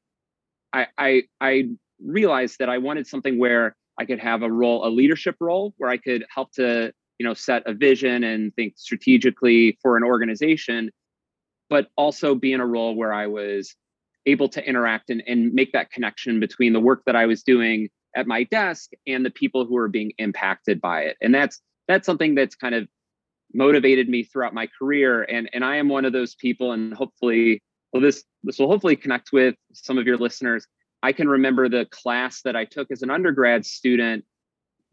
I, 0.72 0.86
I, 0.98 1.22
I 1.40 1.68
realized 2.02 2.58
that 2.58 2.68
I 2.68 2.78
wanted 2.78 3.06
something 3.06 3.38
where 3.38 3.76
I 3.98 4.06
could 4.06 4.18
have 4.20 4.42
a 4.42 4.50
role, 4.50 4.86
a 4.86 4.90
leadership 4.90 5.36
role, 5.38 5.74
where 5.76 5.90
I 5.90 5.98
could 5.98 6.24
help 6.34 6.52
to 6.52 6.92
you 7.18 7.26
know 7.26 7.34
set 7.34 7.62
a 7.66 7.74
vision 7.74 8.24
and 8.24 8.54
think 8.56 8.74
strategically 8.76 9.78
for 9.82 9.96
an 9.96 10.02
organization, 10.02 10.90
but 11.68 11.88
also 11.96 12.34
be 12.34 12.52
in 12.52 12.60
a 12.60 12.66
role 12.66 12.94
where 12.96 13.12
I 13.12 13.26
was 13.26 13.76
able 14.24 14.48
to 14.48 14.66
interact 14.66 15.10
and, 15.10 15.22
and 15.26 15.52
make 15.52 15.72
that 15.72 15.90
connection 15.90 16.40
between 16.40 16.72
the 16.72 16.80
work 16.80 17.02
that 17.06 17.16
I 17.16 17.26
was 17.26 17.42
doing 17.42 17.90
at 18.16 18.26
my 18.26 18.44
desk 18.44 18.90
and 19.06 19.24
the 19.24 19.30
people 19.30 19.64
who 19.64 19.76
are 19.76 19.88
being 19.88 20.12
impacted 20.18 20.80
by 20.80 21.02
it. 21.02 21.16
And 21.20 21.34
that's 21.34 21.60
that's 21.88 22.06
something 22.06 22.34
that's 22.34 22.54
kind 22.54 22.74
of 22.74 22.88
motivated 23.54 24.08
me 24.08 24.24
throughout 24.24 24.54
my 24.54 24.68
career. 24.78 25.22
And 25.22 25.48
and 25.52 25.64
I 25.64 25.76
am 25.76 25.88
one 25.88 26.04
of 26.04 26.12
those 26.12 26.34
people, 26.34 26.72
and 26.72 26.94
hopefully, 26.94 27.62
well, 27.92 28.02
this 28.02 28.24
this 28.42 28.58
will 28.58 28.68
hopefully 28.68 28.96
connect 28.96 29.30
with 29.32 29.54
some 29.72 29.98
of 29.98 30.06
your 30.06 30.16
listeners. 30.16 30.66
I 31.02 31.12
can 31.12 31.28
remember 31.28 31.68
the 31.68 31.86
class 31.86 32.42
that 32.42 32.54
I 32.54 32.64
took 32.64 32.90
as 32.90 33.02
an 33.02 33.10
undergrad 33.10 33.66
student 33.66 34.24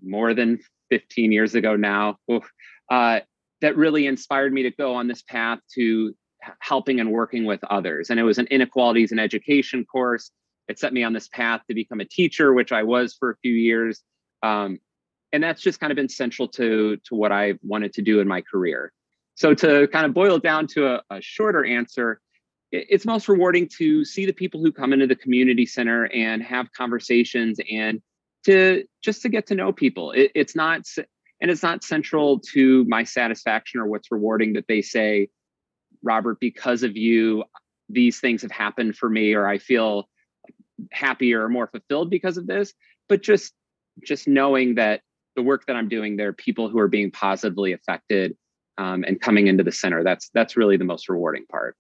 more 0.02 0.34
than 0.34 0.60
15 0.90 1.32
years 1.32 1.54
ago 1.54 1.76
now 1.76 2.18
uh, 2.90 3.20
that 3.62 3.78
really 3.78 4.08
inspired 4.08 4.52
me 4.54 4.64
to 4.64 4.72
go 4.72 4.96
on 4.96 5.08
this 5.08 5.22
path 5.22 5.60
to 5.76 6.16
helping 6.60 7.00
and 7.00 7.12
working 7.12 7.46
with 7.46 7.64
others. 7.66 8.10
And 8.10 8.20
it 8.20 8.24
was 8.24 8.38
an 8.38 8.48
inequalities 8.48 9.12
in 9.12 9.20
education 9.20 9.86
course. 9.86 10.32
It 10.70 10.80
set 10.80 10.94
me 10.94 11.04
on 11.04 11.14
this 11.14 11.28
path 11.28 11.62
to 11.68 11.74
become 11.74 12.00
a 12.00 12.06
teacher, 12.06 12.54
which 12.54 12.72
I 12.72 12.84
was 12.84 13.16
for 13.20 13.32
a 13.32 13.38
few 13.38 13.54
years. 13.54 14.02
Um, 14.44 14.80
and 15.34 15.44
that's 15.44 15.62
just 15.62 15.80
kind 15.80 15.92
of 15.92 15.96
been 15.96 16.10
central 16.10 16.48
to, 16.50 16.98
to 17.06 17.16
what 17.16 17.32
I 17.32 17.56
wanted 17.64 17.94
to 17.94 18.02
do 18.02 18.20
in 18.20 18.28
my 18.28 18.42
career. 18.42 18.94
So 19.36 19.54
to 19.54 19.88
kind 19.88 20.06
of 20.06 20.14
boil 20.14 20.38
down 20.40 20.68
to 20.68 20.88
a, 20.88 21.02
a 21.10 21.22
shorter 21.22 21.66
answer, 21.66 22.22
it's 22.72 23.06
most 23.06 23.28
rewarding 23.28 23.68
to 23.80 24.06
see 24.06 24.26
the 24.26 24.34
people 24.34 24.62
who 24.62 24.72
come 24.72 24.94
into 24.94 25.08
the 25.08 25.16
community 25.16 25.66
center 25.66 26.06
and 26.14 26.44
have 26.44 26.72
conversations 26.72 27.60
and 27.72 28.02
to 28.46 28.84
just 29.04 29.24
to 29.24 29.30
get 29.30 29.48
to 29.48 29.56
know 29.56 29.74
people. 29.74 30.12
It, 30.12 30.32
it's 30.36 30.56
not, 30.56 30.82
and 31.42 31.50
it's 31.50 31.64
not 31.64 31.84
central 31.84 32.40
to 32.54 32.86
my 32.88 33.04
satisfaction 33.04 33.80
or 33.80 33.88
what's 33.88 34.12
rewarding 34.12 34.54
that 34.54 34.66
they 34.68 34.84
say, 34.84 35.30
Robert, 36.04 36.40
because 36.40 36.84
of 36.84 36.96
you, 36.96 37.44
these 37.90 38.20
things 38.20 38.44
have 38.44 38.52
happened 38.52 38.96
for 38.96 39.10
me, 39.10 39.34
or 39.34 39.48
I 39.48 39.58
feel 39.58 40.08
happier 40.92 41.44
or 41.44 41.50
more 41.50 41.68
fulfilled 41.68 42.10
because 42.10 42.38
of 42.38 42.48
this. 42.48 42.74
But 43.08 43.22
just 43.22 43.54
just 44.04 44.28
knowing 44.28 44.76
that 44.76 45.02
the 45.36 45.42
work 45.42 45.66
that 45.68 45.76
I'm 45.76 45.90
doing, 45.90 46.18
there 46.18 46.30
are 46.30 46.34
people 46.34 46.70
who 46.70 46.80
are 46.80 46.88
being 46.88 47.12
positively 47.12 47.74
affected 47.74 48.36
um, 48.78 49.04
and 49.08 49.20
coming 49.20 49.48
into 49.48 49.64
the 49.64 49.72
center. 49.72 50.04
That's 50.04 50.30
that's 50.34 50.58
really 50.58 50.78
the 50.78 50.86
most 50.86 51.10
rewarding 51.10 51.46
part. 51.48 51.76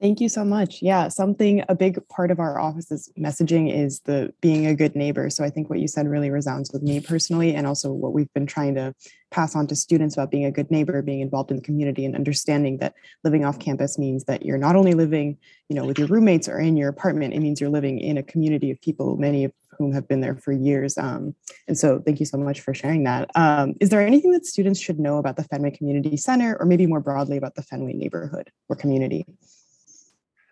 Thank 0.00 0.20
you 0.20 0.28
so 0.28 0.44
much. 0.44 0.80
Yeah, 0.80 1.08
something 1.08 1.64
a 1.68 1.74
big 1.74 2.06
part 2.06 2.30
of 2.30 2.38
our 2.38 2.60
office's 2.60 3.10
messaging 3.18 3.74
is 3.74 3.98
the 4.04 4.32
being 4.40 4.64
a 4.64 4.74
good 4.74 4.94
neighbor. 4.94 5.28
So 5.28 5.42
I 5.42 5.50
think 5.50 5.68
what 5.68 5.80
you 5.80 5.88
said 5.88 6.06
really 6.06 6.30
resounds 6.30 6.70
with 6.72 6.82
me 6.82 7.00
personally, 7.00 7.52
and 7.52 7.66
also 7.66 7.90
what 7.90 8.12
we've 8.12 8.32
been 8.32 8.46
trying 8.46 8.76
to 8.76 8.94
pass 9.32 9.56
on 9.56 9.66
to 9.66 9.74
students 9.74 10.14
about 10.14 10.30
being 10.30 10.44
a 10.44 10.52
good 10.52 10.70
neighbor, 10.70 11.02
being 11.02 11.18
involved 11.18 11.50
in 11.50 11.56
the 11.56 11.64
community, 11.64 12.04
and 12.04 12.14
understanding 12.14 12.78
that 12.78 12.94
living 13.24 13.44
off 13.44 13.58
campus 13.58 13.98
means 13.98 14.22
that 14.26 14.46
you're 14.46 14.56
not 14.56 14.76
only 14.76 14.94
living, 14.94 15.36
you 15.68 15.74
know, 15.74 15.84
with 15.84 15.98
your 15.98 16.06
roommates 16.06 16.48
or 16.48 16.60
in 16.60 16.76
your 16.76 16.90
apartment. 16.90 17.34
It 17.34 17.40
means 17.40 17.60
you're 17.60 17.68
living 17.68 17.98
in 17.98 18.18
a 18.18 18.22
community 18.22 18.70
of 18.70 18.80
people, 18.80 19.16
many 19.16 19.46
of 19.46 19.52
whom 19.78 19.92
have 19.92 20.06
been 20.06 20.20
there 20.20 20.36
for 20.36 20.52
years. 20.52 20.96
Um, 20.96 21.34
and 21.66 21.76
so, 21.76 21.98
thank 21.98 22.20
you 22.20 22.26
so 22.26 22.38
much 22.38 22.60
for 22.60 22.72
sharing 22.72 23.02
that. 23.02 23.30
Um, 23.34 23.74
is 23.80 23.88
there 23.88 24.06
anything 24.06 24.30
that 24.30 24.46
students 24.46 24.78
should 24.78 25.00
know 25.00 25.18
about 25.18 25.34
the 25.34 25.42
Fenway 25.42 25.72
Community 25.72 26.16
Center, 26.16 26.56
or 26.60 26.66
maybe 26.66 26.86
more 26.86 27.00
broadly 27.00 27.36
about 27.36 27.56
the 27.56 27.62
Fenway 27.62 27.94
neighborhood 27.94 28.52
or 28.68 28.76
community? 28.76 29.26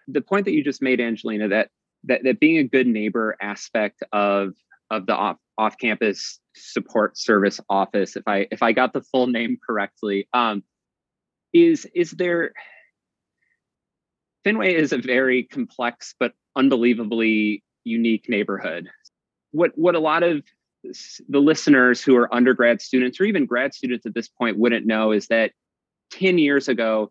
The 0.09 0.21
point 0.21 0.45
that 0.45 0.53
you 0.53 0.63
just 0.63 0.83
made, 0.83 1.01
Angelina, 1.01 1.49
that 1.49 1.71
that 2.05 2.23
that 2.25 2.41
being 2.41 2.59
a 2.59 2.65
good 2.65 2.87
neighbor 2.87 3.37
aspect 3.41 4.03
of 4.13 4.55
of 4.91 5.07
the 5.07 5.15
off 5.15 5.37
off 5.59 5.77
campus 5.79 6.39
support 6.55 7.19
service 7.19 7.61
office, 7.69 8.17
if 8.17 8.25
I 8.27 8.47
if 8.51 8.63
I 8.63 8.73
got 8.73 8.93
the 8.93 9.03
full 9.03 9.27
name 9.27 9.59
correctly, 9.65 10.29
um, 10.33 10.63
is 11.53 11.87
is 11.95 12.13
there 12.13 12.53
Fenway 14.45 14.75
is 14.75 14.93
a 14.93 14.99
very 14.99 15.43
complex 15.43 16.15
but 16.19 16.33
unbelievably 16.55 17.65
unique 17.85 18.29
neighborhood. 18.29 18.89
What 19.51 19.73
what 19.75 19.95
a 19.95 20.01
lot 20.01 20.23
of 20.23 20.43
the 21.29 21.41
listeners 21.41 22.03
who 22.03 22.17
are 22.17 22.33
undergrad 22.33 22.81
students 22.81 23.21
or 23.21 23.25
even 23.25 23.47
grad 23.47 23.75
students 23.75 24.07
at 24.07 24.15
this 24.15 24.29
point 24.29 24.59
wouldn't 24.59 24.87
know 24.87 25.11
is 25.11 25.27
that 25.29 25.51
10 26.13 26.39
years 26.39 26.69
ago 26.69 27.11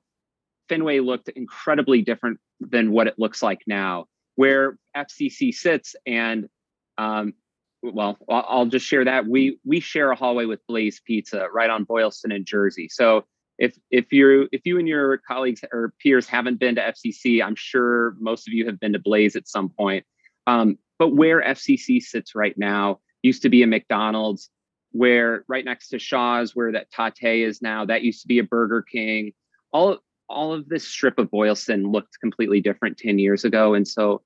Fenway 0.69 0.99
looked 0.99 1.29
incredibly 1.29 2.01
different 2.01 2.39
than 2.59 2.91
what 2.91 3.07
it 3.07 3.15
looks 3.17 3.41
like 3.41 3.61
now. 3.67 4.05
Where 4.35 4.77
FCC 4.95 5.53
sits, 5.53 5.95
and 6.05 6.49
um, 6.97 7.33
well, 7.81 8.17
I'll 8.29 8.65
just 8.65 8.85
share 8.85 9.05
that 9.05 9.27
we 9.27 9.59
we 9.63 9.79
share 9.79 10.11
a 10.11 10.15
hallway 10.15 10.45
with 10.45 10.65
Blaze 10.67 11.01
Pizza 11.05 11.47
right 11.53 11.69
on 11.69 11.83
Boylston 11.83 12.31
and 12.31 12.45
Jersey. 12.45 12.89
So 12.89 13.25
if 13.57 13.77
if 13.91 14.11
you 14.11 14.49
if 14.51 14.65
you 14.65 14.79
and 14.79 14.87
your 14.87 15.17
colleagues 15.19 15.63
or 15.71 15.93
peers 16.01 16.27
haven't 16.27 16.59
been 16.59 16.75
to 16.75 16.81
FCC, 16.81 17.43
I'm 17.43 17.55
sure 17.55 18.15
most 18.19 18.47
of 18.47 18.53
you 18.53 18.65
have 18.65 18.79
been 18.79 18.93
to 18.93 18.99
Blaze 18.99 19.35
at 19.35 19.47
some 19.47 19.69
point. 19.69 20.05
Um, 20.47 20.77
but 20.99 21.09
where 21.09 21.41
FCC 21.41 22.01
sits 22.01 22.35
right 22.35 22.57
now 22.57 22.99
used 23.21 23.41
to 23.43 23.49
be 23.49 23.63
a 23.63 23.67
McDonald's. 23.67 24.49
Where 24.91 25.43
right 25.49 25.65
next 25.65 25.89
to 25.89 25.99
Shaw's, 25.99 26.55
where 26.55 26.71
that 26.71 26.87
Tate 26.89 27.41
is 27.41 27.61
now, 27.61 27.83
that 27.83 28.03
used 28.03 28.21
to 28.21 28.29
be 28.29 28.39
a 28.39 28.43
Burger 28.43 28.81
King. 28.81 29.33
All 29.73 29.97
all 30.29 30.53
of 30.53 30.67
this 30.69 30.87
strip 30.87 31.17
of 31.19 31.31
Boylston 31.31 31.91
looked 31.91 32.19
completely 32.19 32.61
different 32.61 32.97
10 32.97 33.19
years 33.19 33.43
ago. 33.43 33.73
And 33.73 33.87
so, 33.87 34.21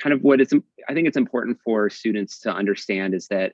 kind 0.00 0.12
of 0.12 0.22
what 0.22 0.40
it's, 0.40 0.52
I 0.88 0.94
think 0.94 1.08
it's 1.08 1.16
important 1.16 1.58
for 1.64 1.90
students 1.90 2.40
to 2.40 2.50
understand 2.50 3.14
is 3.14 3.26
that 3.28 3.52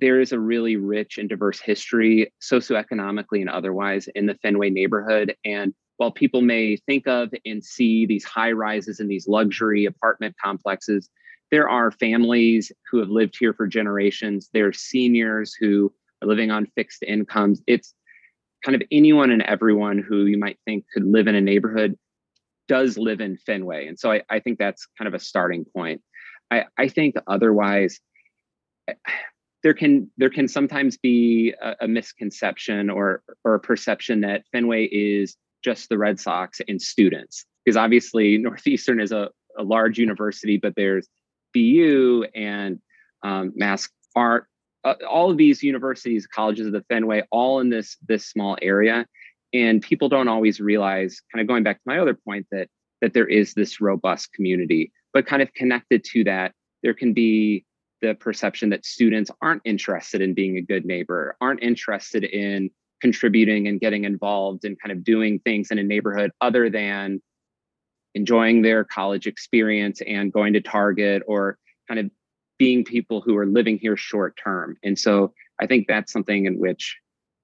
there 0.00 0.20
is 0.20 0.32
a 0.32 0.38
really 0.38 0.76
rich 0.76 1.18
and 1.18 1.28
diverse 1.28 1.60
history, 1.60 2.32
socioeconomically 2.40 3.40
and 3.40 3.50
otherwise, 3.50 4.08
in 4.14 4.26
the 4.26 4.36
Fenway 4.36 4.70
neighborhood. 4.70 5.34
And 5.44 5.74
while 5.96 6.12
people 6.12 6.40
may 6.40 6.76
think 6.76 7.06
of 7.08 7.32
and 7.44 7.64
see 7.64 8.06
these 8.06 8.24
high 8.24 8.52
rises 8.52 9.00
and 9.00 9.10
these 9.10 9.26
luxury 9.26 9.84
apartment 9.84 10.36
complexes, 10.42 11.10
there 11.50 11.68
are 11.68 11.90
families 11.90 12.70
who 12.90 12.98
have 12.98 13.08
lived 13.08 13.36
here 13.38 13.52
for 13.52 13.66
generations. 13.66 14.48
There 14.52 14.68
are 14.68 14.72
seniors 14.72 15.52
who 15.52 15.92
are 16.22 16.28
living 16.28 16.50
on 16.50 16.66
fixed 16.76 17.02
incomes. 17.02 17.60
It's 17.66 17.94
kind 18.64 18.74
of 18.74 18.82
anyone 18.90 19.30
and 19.30 19.42
everyone 19.42 19.98
who 19.98 20.26
you 20.26 20.38
might 20.38 20.58
think 20.64 20.84
could 20.92 21.04
live 21.04 21.26
in 21.26 21.34
a 21.34 21.40
neighborhood 21.40 21.96
does 22.68 22.96
live 22.96 23.20
in 23.20 23.36
Fenway. 23.36 23.86
And 23.86 23.98
so 23.98 24.12
I, 24.12 24.22
I 24.30 24.40
think 24.40 24.58
that's 24.58 24.86
kind 24.96 25.08
of 25.08 25.14
a 25.14 25.18
starting 25.18 25.64
point. 25.64 26.02
I, 26.50 26.64
I 26.78 26.88
think 26.88 27.16
otherwise, 27.26 28.00
there 29.62 29.74
can 29.74 30.10
there 30.16 30.30
can 30.30 30.48
sometimes 30.48 30.96
be 30.96 31.52
a, 31.60 31.76
a, 31.82 31.88
misconception 31.88 32.88
or 32.88 33.22
or 33.44 33.54
a 33.54 33.60
perception 33.60 34.22
that 34.22 34.44
Fenway 34.52 34.84
is 34.86 35.36
just 35.62 35.90
the 35.90 35.98
Red 35.98 36.18
Sox 36.18 36.62
and 36.66 36.80
students 36.80 37.44
because 37.64 37.76
obviously 37.76 38.38
Northeastern 38.38 39.00
is 39.00 39.12
a, 39.12 39.28
a 39.58 39.62
large 39.62 39.98
university, 39.98 40.56
but 40.56 40.74
there's 40.76 41.08
BU 41.52 42.24
and 42.34 42.78
um, 43.22 43.52
Mass 43.54 43.88
Art 44.16 44.46
uh, 44.84 44.94
all 45.08 45.30
of 45.30 45.36
these 45.36 45.62
universities, 45.62 46.26
colleges 46.26 46.66
of 46.66 46.72
the 46.72 46.84
Fenway, 46.88 47.22
all 47.30 47.60
in 47.60 47.70
this 47.70 47.96
this 48.08 48.26
small 48.26 48.56
area, 48.62 49.06
and 49.52 49.82
people 49.82 50.08
don't 50.08 50.28
always 50.28 50.60
realize. 50.60 51.20
Kind 51.32 51.40
of 51.40 51.48
going 51.48 51.62
back 51.62 51.76
to 51.76 51.82
my 51.86 51.98
other 51.98 52.14
point 52.14 52.46
that 52.50 52.68
that 53.00 53.14
there 53.14 53.26
is 53.26 53.54
this 53.54 53.80
robust 53.80 54.32
community, 54.32 54.92
but 55.12 55.26
kind 55.26 55.42
of 55.42 55.52
connected 55.54 56.04
to 56.04 56.24
that, 56.24 56.52
there 56.82 56.94
can 56.94 57.12
be 57.12 57.64
the 58.02 58.14
perception 58.14 58.70
that 58.70 58.84
students 58.84 59.30
aren't 59.42 59.62
interested 59.64 60.20
in 60.20 60.34
being 60.34 60.56
a 60.56 60.62
good 60.62 60.84
neighbor, 60.84 61.36
aren't 61.40 61.62
interested 61.62 62.24
in 62.24 62.70
contributing 63.00 63.66
and 63.68 63.80
getting 63.80 64.04
involved 64.04 64.64
and 64.64 64.80
kind 64.80 64.92
of 64.92 65.04
doing 65.04 65.38
things 65.40 65.70
in 65.70 65.78
a 65.78 65.82
neighborhood 65.82 66.30
other 66.40 66.68
than 66.70 67.20
enjoying 68.14 68.62
their 68.62 68.84
college 68.84 69.26
experience 69.26 70.00
and 70.06 70.32
going 70.32 70.52
to 70.52 70.60
Target 70.60 71.22
or 71.26 71.56
kind 71.88 72.00
of 72.00 72.10
being 72.60 72.84
people 72.84 73.22
who 73.22 73.38
are 73.38 73.46
living 73.46 73.78
here 73.78 73.96
short 73.96 74.36
term. 74.36 74.76
And 74.84 74.98
so 74.98 75.32
I 75.62 75.66
think 75.66 75.86
that's 75.88 76.12
something 76.12 76.44
in 76.44 76.58
which 76.58 76.94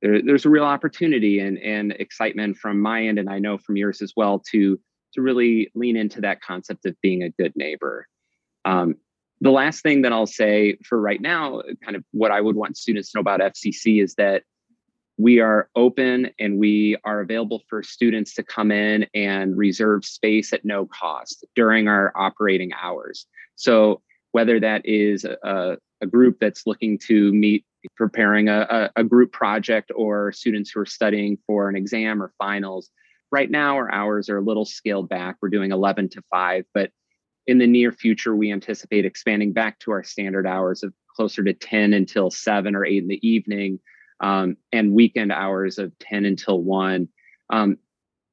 there, 0.02 0.20
there's 0.20 0.44
a 0.44 0.50
real 0.50 0.64
opportunity 0.64 1.40
and, 1.40 1.56
and 1.58 1.92
excitement 1.92 2.58
from 2.58 2.78
my 2.78 3.06
end, 3.06 3.18
and 3.18 3.30
I 3.30 3.38
know 3.38 3.56
from 3.56 3.78
yours 3.78 4.02
as 4.02 4.12
well, 4.14 4.42
to 4.50 4.78
to 5.14 5.22
really 5.22 5.70
lean 5.74 5.96
into 5.96 6.20
that 6.20 6.42
concept 6.42 6.84
of 6.84 6.94
being 7.00 7.22
a 7.22 7.30
good 7.30 7.54
neighbor. 7.56 8.06
Um, 8.66 8.96
the 9.40 9.50
last 9.50 9.82
thing 9.82 10.02
that 10.02 10.12
I'll 10.12 10.26
say 10.26 10.76
for 10.84 11.00
right 11.00 11.20
now, 11.20 11.62
kind 11.82 11.96
of 11.96 12.04
what 12.10 12.30
I 12.30 12.42
would 12.42 12.56
want 12.56 12.76
students 12.76 13.12
to 13.12 13.16
know 13.16 13.20
about 13.22 13.40
FCC 13.40 14.02
is 14.02 14.16
that 14.16 14.42
we 15.16 15.40
are 15.40 15.70
open 15.74 16.30
and 16.38 16.58
we 16.58 16.98
are 17.04 17.20
available 17.20 17.62
for 17.70 17.82
students 17.82 18.34
to 18.34 18.42
come 18.42 18.70
in 18.70 19.06
and 19.14 19.56
reserve 19.56 20.04
space 20.04 20.52
at 20.52 20.66
no 20.66 20.84
cost 20.84 21.46
during 21.54 21.88
our 21.88 22.12
operating 22.14 22.72
hours. 22.74 23.26
So 23.54 24.02
whether 24.36 24.60
that 24.60 24.82
is 24.84 25.24
a, 25.24 25.78
a 26.02 26.06
group 26.06 26.36
that's 26.38 26.66
looking 26.66 26.98
to 26.98 27.32
meet 27.32 27.64
preparing 27.96 28.50
a, 28.50 28.90
a, 28.94 29.02
group 29.02 29.32
project 29.32 29.90
or 29.96 30.30
students 30.30 30.70
who 30.70 30.78
are 30.78 30.84
studying 30.84 31.38
for 31.46 31.70
an 31.70 31.74
exam 31.74 32.22
or 32.22 32.34
finals. 32.36 32.90
Right 33.32 33.50
now, 33.50 33.76
our 33.76 33.90
hours 33.90 34.28
are 34.28 34.36
a 34.36 34.42
little 34.42 34.66
scaled 34.66 35.08
back. 35.08 35.36
We're 35.40 35.48
doing 35.48 35.72
11 35.72 36.10
to 36.10 36.22
5, 36.30 36.66
but 36.74 36.90
in 37.46 37.56
the 37.56 37.66
near 37.66 37.92
future, 37.92 38.36
we 38.36 38.52
anticipate 38.52 39.06
expanding 39.06 39.54
back 39.54 39.78
to 39.78 39.90
our 39.90 40.04
standard 40.04 40.46
hours 40.46 40.82
of 40.82 40.92
closer 41.14 41.42
to 41.42 41.54
10 41.54 41.94
until 41.94 42.30
7 42.30 42.76
or 42.76 42.84
8 42.84 43.04
in 43.04 43.08
the 43.08 43.26
evening 43.26 43.80
um, 44.20 44.58
and 44.70 44.92
weekend 44.92 45.32
hours 45.32 45.78
of 45.78 45.98
10 46.00 46.26
until 46.26 46.60
1. 46.60 47.08
Um, 47.48 47.78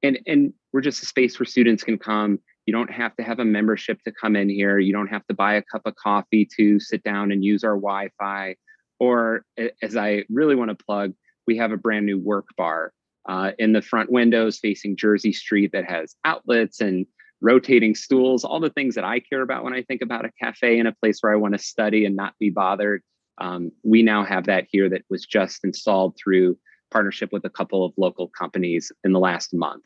and, 0.03 0.19
and 0.27 0.53
we're 0.73 0.81
just 0.81 1.01
a 1.01 1.05
space 1.05 1.39
where 1.39 1.45
students 1.45 1.81
can 1.81 1.97
come. 1.97 2.39
You 2.65 2.73
don't 2.73 2.91
have 2.91 3.15
to 3.17 3.23
have 3.23 3.39
a 3.39 3.45
membership 3.45 4.01
to 4.03 4.11
come 4.11 4.35
in 4.35 4.49
here. 4.49 4.79
You 4.79 4.93
don't 4.93 5.07
have 5.07 5.25
to 5.27 5.33
buy 5.33 5.55
a 5.55 5.63
cup 5.63 5.81
of 5.85 5.95
coffee 5.95 6.47
to 6.57 6.79
sit 6.79 7.03
down 7.03 7.31
and 7.31 7.43
use 7.43 7.63
our 7.63 7.75
Wi 7.75 8.09
Fi. 8.17 8.55
Or, 8.99 9.45
as 9.81 9.97
I 9.97 10.23
really 10.29 10.55
want 10.55 10.69
to 10.69 10.85
plug, 10.85 11.13
we 11.45 11.57
have 11.57 11.71
a 11.71 11.77
brand 11.77 12.05
new 12.05 12.17
work 12.17 12.45
bar 12.55 12.93
uh, 13.27 13.51
in 13.59 13.73
the 13.73 13.81
front 13.81 14.11
windows 14.11 14.59
facing 14.59 14.95
Jersey 14.95 15.33
Street 15.33 15.71
that 15.73 15.89
has 15.89 16.15
outlets 16.23 16.79
and 16.79 17.05
rotating 17.41 17.95
stools, 17.95 18.45
all 18.45 18.61
the 18.61 18.69
things 18.69 18.95
that 18.95 19.03
I 19.03 19.19
care 19.19 19.41
about 19.41 19.65
when 19.65 19.73
I 19.73 19.83
think 19.83 20.01
about 20.01 20.25
a 20.25 20.31
cafe 20.41 20.79
and 20.79 20.87
a 20.87 20.93
place 20.93 21.19
where 21.19 21.33
I 21.33 21.37
want 21.37 21.53
to 21.53 21.59
study 21.59 22.05
and 22.05 22.15
not 22.15 22.33
be 22.39 22.49
bothered. 22.49 23.01
Um, 23.39 23.71
we 23.83 24.03
now 24.03 24.23
have 24.23 24.45
that 24.45 24.67
here 24.69 24.89
that 24.89 25.03
was 25.09 25.25
just 25.25 25.65
installed 25.65 26.15
through 26.17 26.57
partnership 26.91 27.33
with 27.33 27.43
a 27.43 27.49
couple 27.49 27.83
of 27.83 27.91
local 27.97 28.29
companies 28.29 28.91
in 29.03 29.11
the 29.11 29.19
last 29.19 29.53
month. 29.53 29.83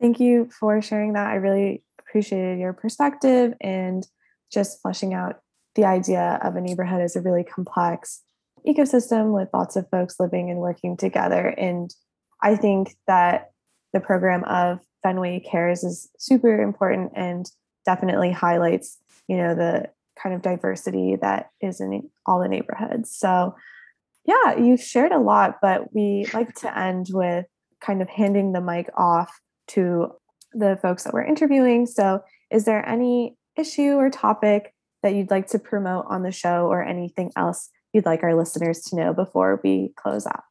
Thank 0.00 0.20
you 0.20 0.48
for 0.58 0.82
sharing 0.82 1.12
that. 1.14 1.28
I 1.28 1.36
really 1.36 1.82
appreciated 2.00 2.58
your 2.58 2.72
perspective 2.72 3.54
and 3.60 4.06
just 4.52 4.80
fleshing 4.82 5.14
out 5.14 5.40
the 5.74 5.84
idea 5.84 6.38
of 6.42 6.56
a 6.56 6.60
neighborhood 6.60 7.00
as 7.00 7.16
a 7.16 7.20
really 7.20 7.44
complex 7.44 8.22
ecosystem 8.66 9.32
with 9.34 9.48
lots 9.52 9.76
of 9.76 9.88
folks 9.90 10.16
living 10.18 10.50
and 10.50 10.58
working 10.58 10.96
together. 10.96 11.48
And 11.48 11.92
I 12.42 12.56
think 12.56 12.94
that 13.06 13.50
the 13.92 14.00
program 14.00 14.44
of 14.44 14.80
Fenway 15.02 15.40
Cares 15.40 15.84
is 15.84 16.10
super 16.18 16.60
important 16.60 17.12
and 17.14 17.46
definitely 17.84 18.32
highlights, 18.32 18.98
you 19.28 19.36
know, 19.36 19.54
the 19.54 19.90
kind 20.20 20.34
of 20.34 20.42
diversity 20.42 21.16
that 21.20 21.50
is 21.60 21.80
in 21.80 22.08
all 22.26 22.40
the 22.40 22.48
neighborhoods. 22.48 23.14
So, 23.14 23.54
yeah, 24.24 24.56
you've 24.56 24.82
shared 24.82 25.12
a 25.12 25.18
lot, 25.18 25.56
but 25.60 25.94
we 25.94 26.26
like 26.32 26.54
to 26.56 26.78
end 26.78 27.08
with 27.10 27.46
kind 27.80 28.00
of 28.00 28.08
handing 28.08 28.52
the 28.52 28.60
mic 28.60 28.88
off 28.96 29.40
to 29.68 30.12
the 30.52 30.78
folks 30.80 31.04
that 31.04 31.12
we're 31.12 31.24
interviewing. 31.24 31.86
So, 31.86 32.22
is 32.50 32.64
there 32.64 32.86
any 32.88 33.36
issue 33.56 33.94
or 33.94 34.10
topic 34.10 34.74
that 35.02 35.14
you'd 35.14 35.30
like 35.30 35.48
to 35.48 35.58
promote 35.58 36.06
on 36.08 36.22
the 36.22 36.32
show 36.32 36.66
or 36.66 36.82
anything 36.82 37.30
else 37.36 37.70
you'd 37.92 38.06
like 38.06 38.22
our 38.22 38.34
listeners 38.34 38.80
to 38.82 38.96
know 38.96 39.12
before 39.12 39.60
we 39.62 39.92
close 39.96 40.26
out? 40.26 40.44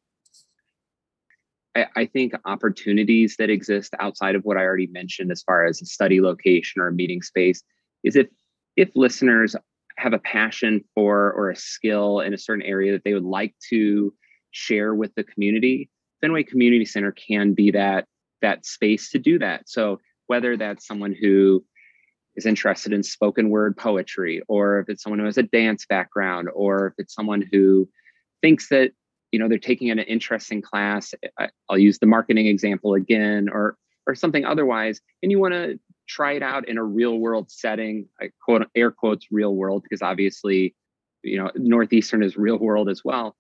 I, 1.96 2.06
think 2.06 2.34
opportunities 2.46 3.36
that 3.40 3.50
exist 3.50 3.96
outside 4.00 4.36
of 4.36 4.44
what 4.44 4.58
I 4.58 4.62
already 4.62 4.88
mentioned 4.88 5.32
as 5.32 5.42
far 5.42 5.66
as 5.66 5.82
a 5.82 5.86
study 5.86 6.22
location 6.22 6.80
or 6.80 6.90
a 6.90 6.94
meeting 6.94 7.24
space 7.24 7.64
is 8.04 8.16
if 8.16 8.28
if 8.76 8.90
listeners 8.96 9.56
have 9.98 10.14
a 10.14 10.20
passion 10.20 10.84
for 10.94 11.32
or 11.34 11.50
a 11.50 11.56
skill 11.56 12.20
in 12.20 12.34
a 12.34 12.38
certain 12.38 12.64
area 12.64 12.92
that 12.92 13.04
they 13.04 13.14
would 13.14 13.24
like 13.24 13.56
to 13.70 14.14
share 14.52 14.94
with 14.94 15.16
the 15.16 15.24
community, 15.24 15.90
Fenway 16.22 16.44
Community 16.44 16.86
Center 16.86 17.12
can 17.12 17.54
be 17.54 17.72
that 17.72 18.06
that 18.44 18.66
space 18.66 19.10
to 19.12 19.20
do 19.20 19.40
that. 19.40 19.68
So 19.68 20.00
whether 20.28 20.56
that's 20.56 20.86
someone 20.86 21.16
who 21.20 21.66
is 22.36 22.46
interested 22.46 22.94
in 22.94 23.04
spoken 23.04 23.50
word 23.50 23.76
poetry, 23.76 24.42
or 24.48 24.80
if 24.80 24.90
it's 24.90 25.04
someone 25.04 25.20
who 25.20 25.26
has 25.26 25.38
a 25.38 25.44
dance 25.44 25.86
background, 25.86 26.50
or 26.54 26.88
if 26.88 26.94
it's 26.98 27.14
someone 27.14 27.44
who 27.52 27.90
thinks 28.42 28.70
that 28.70 28.92
you 29.34 29.40
know 29.40 29.50
they're 29.50 29.58
taking 29.58 29.90
an 29.90 30.00
interesting 30.00 30.62
class 30.62 31.14
i'll 31.68 31.78
use 31.78 32.00
the 32.00 32.06
marketing 32.06 32.46
example 32.46 32.94
again 32.94 33.50
or 33.52 33.76
or 34.08 34.16
something 34.16 34.46
otherwise 34.46 35.02
and 35.22 35.32
you 35.32 35.40
want 35.40 35.54
to 35.54 35.78
try 36.08 36.34
it 36.34 36.44
out 36.44 36.70
in 36.70 36.78
a 36.78 36.84
real 36.84 37.18
world 37.18 37.50
setting 37.50 38.06
i 38.22 38.30
quote 38.46 38.68
air 38.76 38.92
quotes 38.92 39.26
real 39.32 39.56
world 39.56 39.82
because 39.82 40.02
obviously 40.02 40.76
you 41.24 41.38
know 41.38 41.50
northeastern 41.56 42.22
is 42.22 42.38
real 42.38 42.60
world 42.60 42.88
as 42.88 43.04
well 43.04 43.36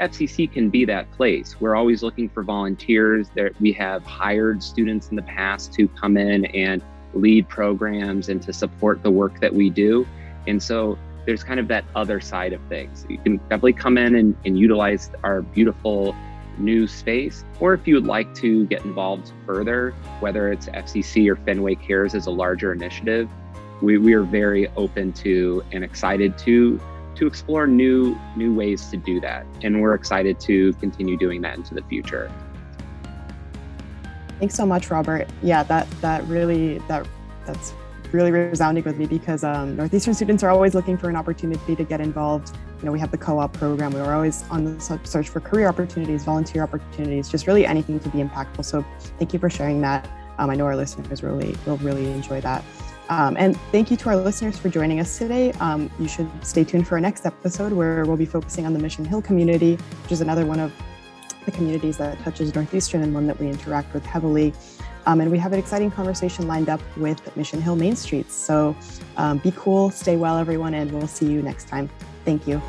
fcc 0.00 0.52
can 0.52 0.70
be 0.70 0.84
that 0.84 1.10
place. 1.12 1.60
We're 1.60 1.74
always 1.74 2.02
looking 2.02 2.28
for 2.28 2.42
volunteers. 2.42 3.28
There 3.34 3.52
we 3.60 3.72
have 3.72 4.04
hired 4.04 4.62
students 4.62 5.08
in 5.08 5.16
the 5.16 5.22
past 5.22 5.72
to 5.74 5.88
come 5.88 6.16
in 6.16 6.44
and 6.46 6.82
lead 7.14 7.48
programs 7.48 8.28
and 8.28 8.42
to 8.42 8.52
support 8.52 9.02
the 9.02 9.10
work 9.10 9.40
that 9.40 9.52
we 9.52 9.70
do. 9.70 10.06
And 10.46 10.62
so 10.62 10.98
there's 11.24 11.42
kind 11.42 11.58
of 11.58 11.68
that 11.68 11.84
other 11.94 12.20
side 12.20 12.52
of 12.52 12.60
things. 12.68 13.06
You 13.08 13.18
can 13.18 13.36
definitely 13.38 13.72
come 13.72 13.98
in 13.98 14.14
and, 14.14 14.36
and 14.44 14.58
utilize 14.58 15.10
our 15.24 15.42
beautiful 15.42 16.14
new 16.58 16.86
space, 16.86 17.44
or 17.60 17.74
if 17.74 17.86
you 17.86 17.94
would 17.94 18.06
like 18.06 18.34
to 18.36 18.64
get 18.66 18.84
involved 18.84 19.32
further, 19.44 19.90
whether 20.20 20.50
it's 20.50 20.66
FCC 20.66 21.28
or 21.28 21.36
Fenway 21.36 21.74
Cares 21.74 22.14
as 22.14 22.26
a 22.26 22.30
larger 22.30 22.72
initiative, 22.72 23.28
we, 23.82 23.98
we 23.98 24.14
are 24.14 24.22
very 24.22 24.68
open 24.68 25.12
to 25.12 25.62
and 25.72 25.84
excited 25.84 26.38
to 26.38 26.80
to 27.16 27.26
explore 27.26 27.66
new 27.66 28.18
new 28.36 28.54
ways 28.54 28.86
to 28.90 28.96
do 28.96 29.20
that. 29.20 29.46
And 29.62 29.80
we're 29.80 29.94
excited 29.94 30.38
to 30.40 30.72
continue 30.74 31.16
doing 31.16 31.42
that 31.42 31.56
into 31.56 31.74
the 31.74 31.82
future. 31.82 32.30
Thanks 34.38 34.54
so 34.54 34.66
much, 34.66 34.90
Robert. 34.90 35.28
Yeah, 35.42 35.62
that 35.64 35.90
that 36.02 36.24
really 36.26 36.78
that 36.88 37.06
that's 37.46 37.72
really 38.12 38.30
resounding 38.30 38.84
with 38.84 38.98
me 38.98 39.06
because 39.06 39.44
um, 39.44 39.76
Northeastern 39.76 40.14
students 40.14 40.42
are 40.42 40.50
always 40.50 40.74
looking 40.74 40.96
for 40.96 41.08
an 41.08 41.16
opportunity 41.16 41.74
to 41.74 41.84
get 41.84 42.00
involved. 42.00 42.56
You 42.78 42.86
know, 42.86 42.92
we 42.92 43.00
have 43.00 43.10
the 43.10 43.18
co-op 43.18 43.52
program. 43.54 43.92
We 43.92 44.00
are 44.00 44.14
always 44.14 44.44
on 44.50 44.64
the 44.64 45.00
search 45.04 45.28
for 45.28 45.40
career 45.40 45.66
opportunities, 45.66 46.24
volunteer 46.24 46.62
opportunities, 46.62 47.28
just 47.28 47.46
really 47.46 47.66
anything 47.66 47.98
to 48.00 48.08
be 48.10 48.18
impactful. 48.18 48.64
So 48.64 48.84
thank 49.18 49.32
you 49.32 49.38
for 49.38 49.50
sharing 49.50 49.80
that. 49.80 50.08
Um, 50.38 50.50
I 50.50 50.54
know 50.54 50.66
our 50.66 50.76
listeners 50.76 51.22
really 51.22 51.56
will 51.66 51.78
really 51.78 52.10
enjoy 52.12 52.40
that. 52.42 52.62
Um, 53.08 53.36
and 53.36 53.56
thank 53.72 53.90
you 53.90 53.96
to 53.98 54.08
our 54.08 54.16
listeners 54.16 54.58
for 54.58 54.68
joining 54.68 55.00
us 55.00 55.16
today. 55.18 55.52
Um, 55.52 55.90
you 55.98 56.08
should 56.08 56.28
stay 56.44 56.64
tuned 56.64 56.88
for 56.88 56.96
our 56.96 57.00
next 57.00 57.24
episode 57.24 57.72
where 57.72 58.04
we'll 58.04 58.16
be 58.16 58.26
focusing 58.26 58.66
on 58.66 58.72
the 58.72 58.78
Mission 58.78 59.04
Hill 59.04 59.22
community, 59.22 59.76
which 60.02 60.12
is 60.12 60.20
another 60.20 60.44
one 60.44 60.58
of 60.58 60.72
the 61.44 61.52
communities 61.52 61.96
that 61.98 62.18
touches 62.20 62.54
Northeastern 62.54 63.02
and 63.02 63.14
one 63.14 63.26
that 63.28 63.38
we 63.38 63.48
interact 63.48 63.94
with 63.94 64.04
heavily. 64.04 64.52
Um, 65.06 65.20
and 65.20 65.30
we 65.30 65.38
have 65.38 65.52
an 65.52 65.58
exciting 65.58 65.90
conversation 65.90 66.48
lined 66.48 66.68
up 66.68 66.80
with 66.96 67.36
Mission 67.36 67.62
Hill 67.62 67.76
Main 67.76 67.94
Streets. 67.94 68.34
So 68.34 68.76
um, 69.16 69.38
be 69.38 69.52
cool, 69.52 69.90
stay 69.90 70.16
well, 70.16 70.36
everyone, 70.36 70.74
and 70.74 70.90
we'll 70.90 71.06
see 71.06 71.30
you 71.30 71.42
next 71.42 71.68
time. 71.68 71.88
Thank 72.24 72.48
you. 72.48 72.60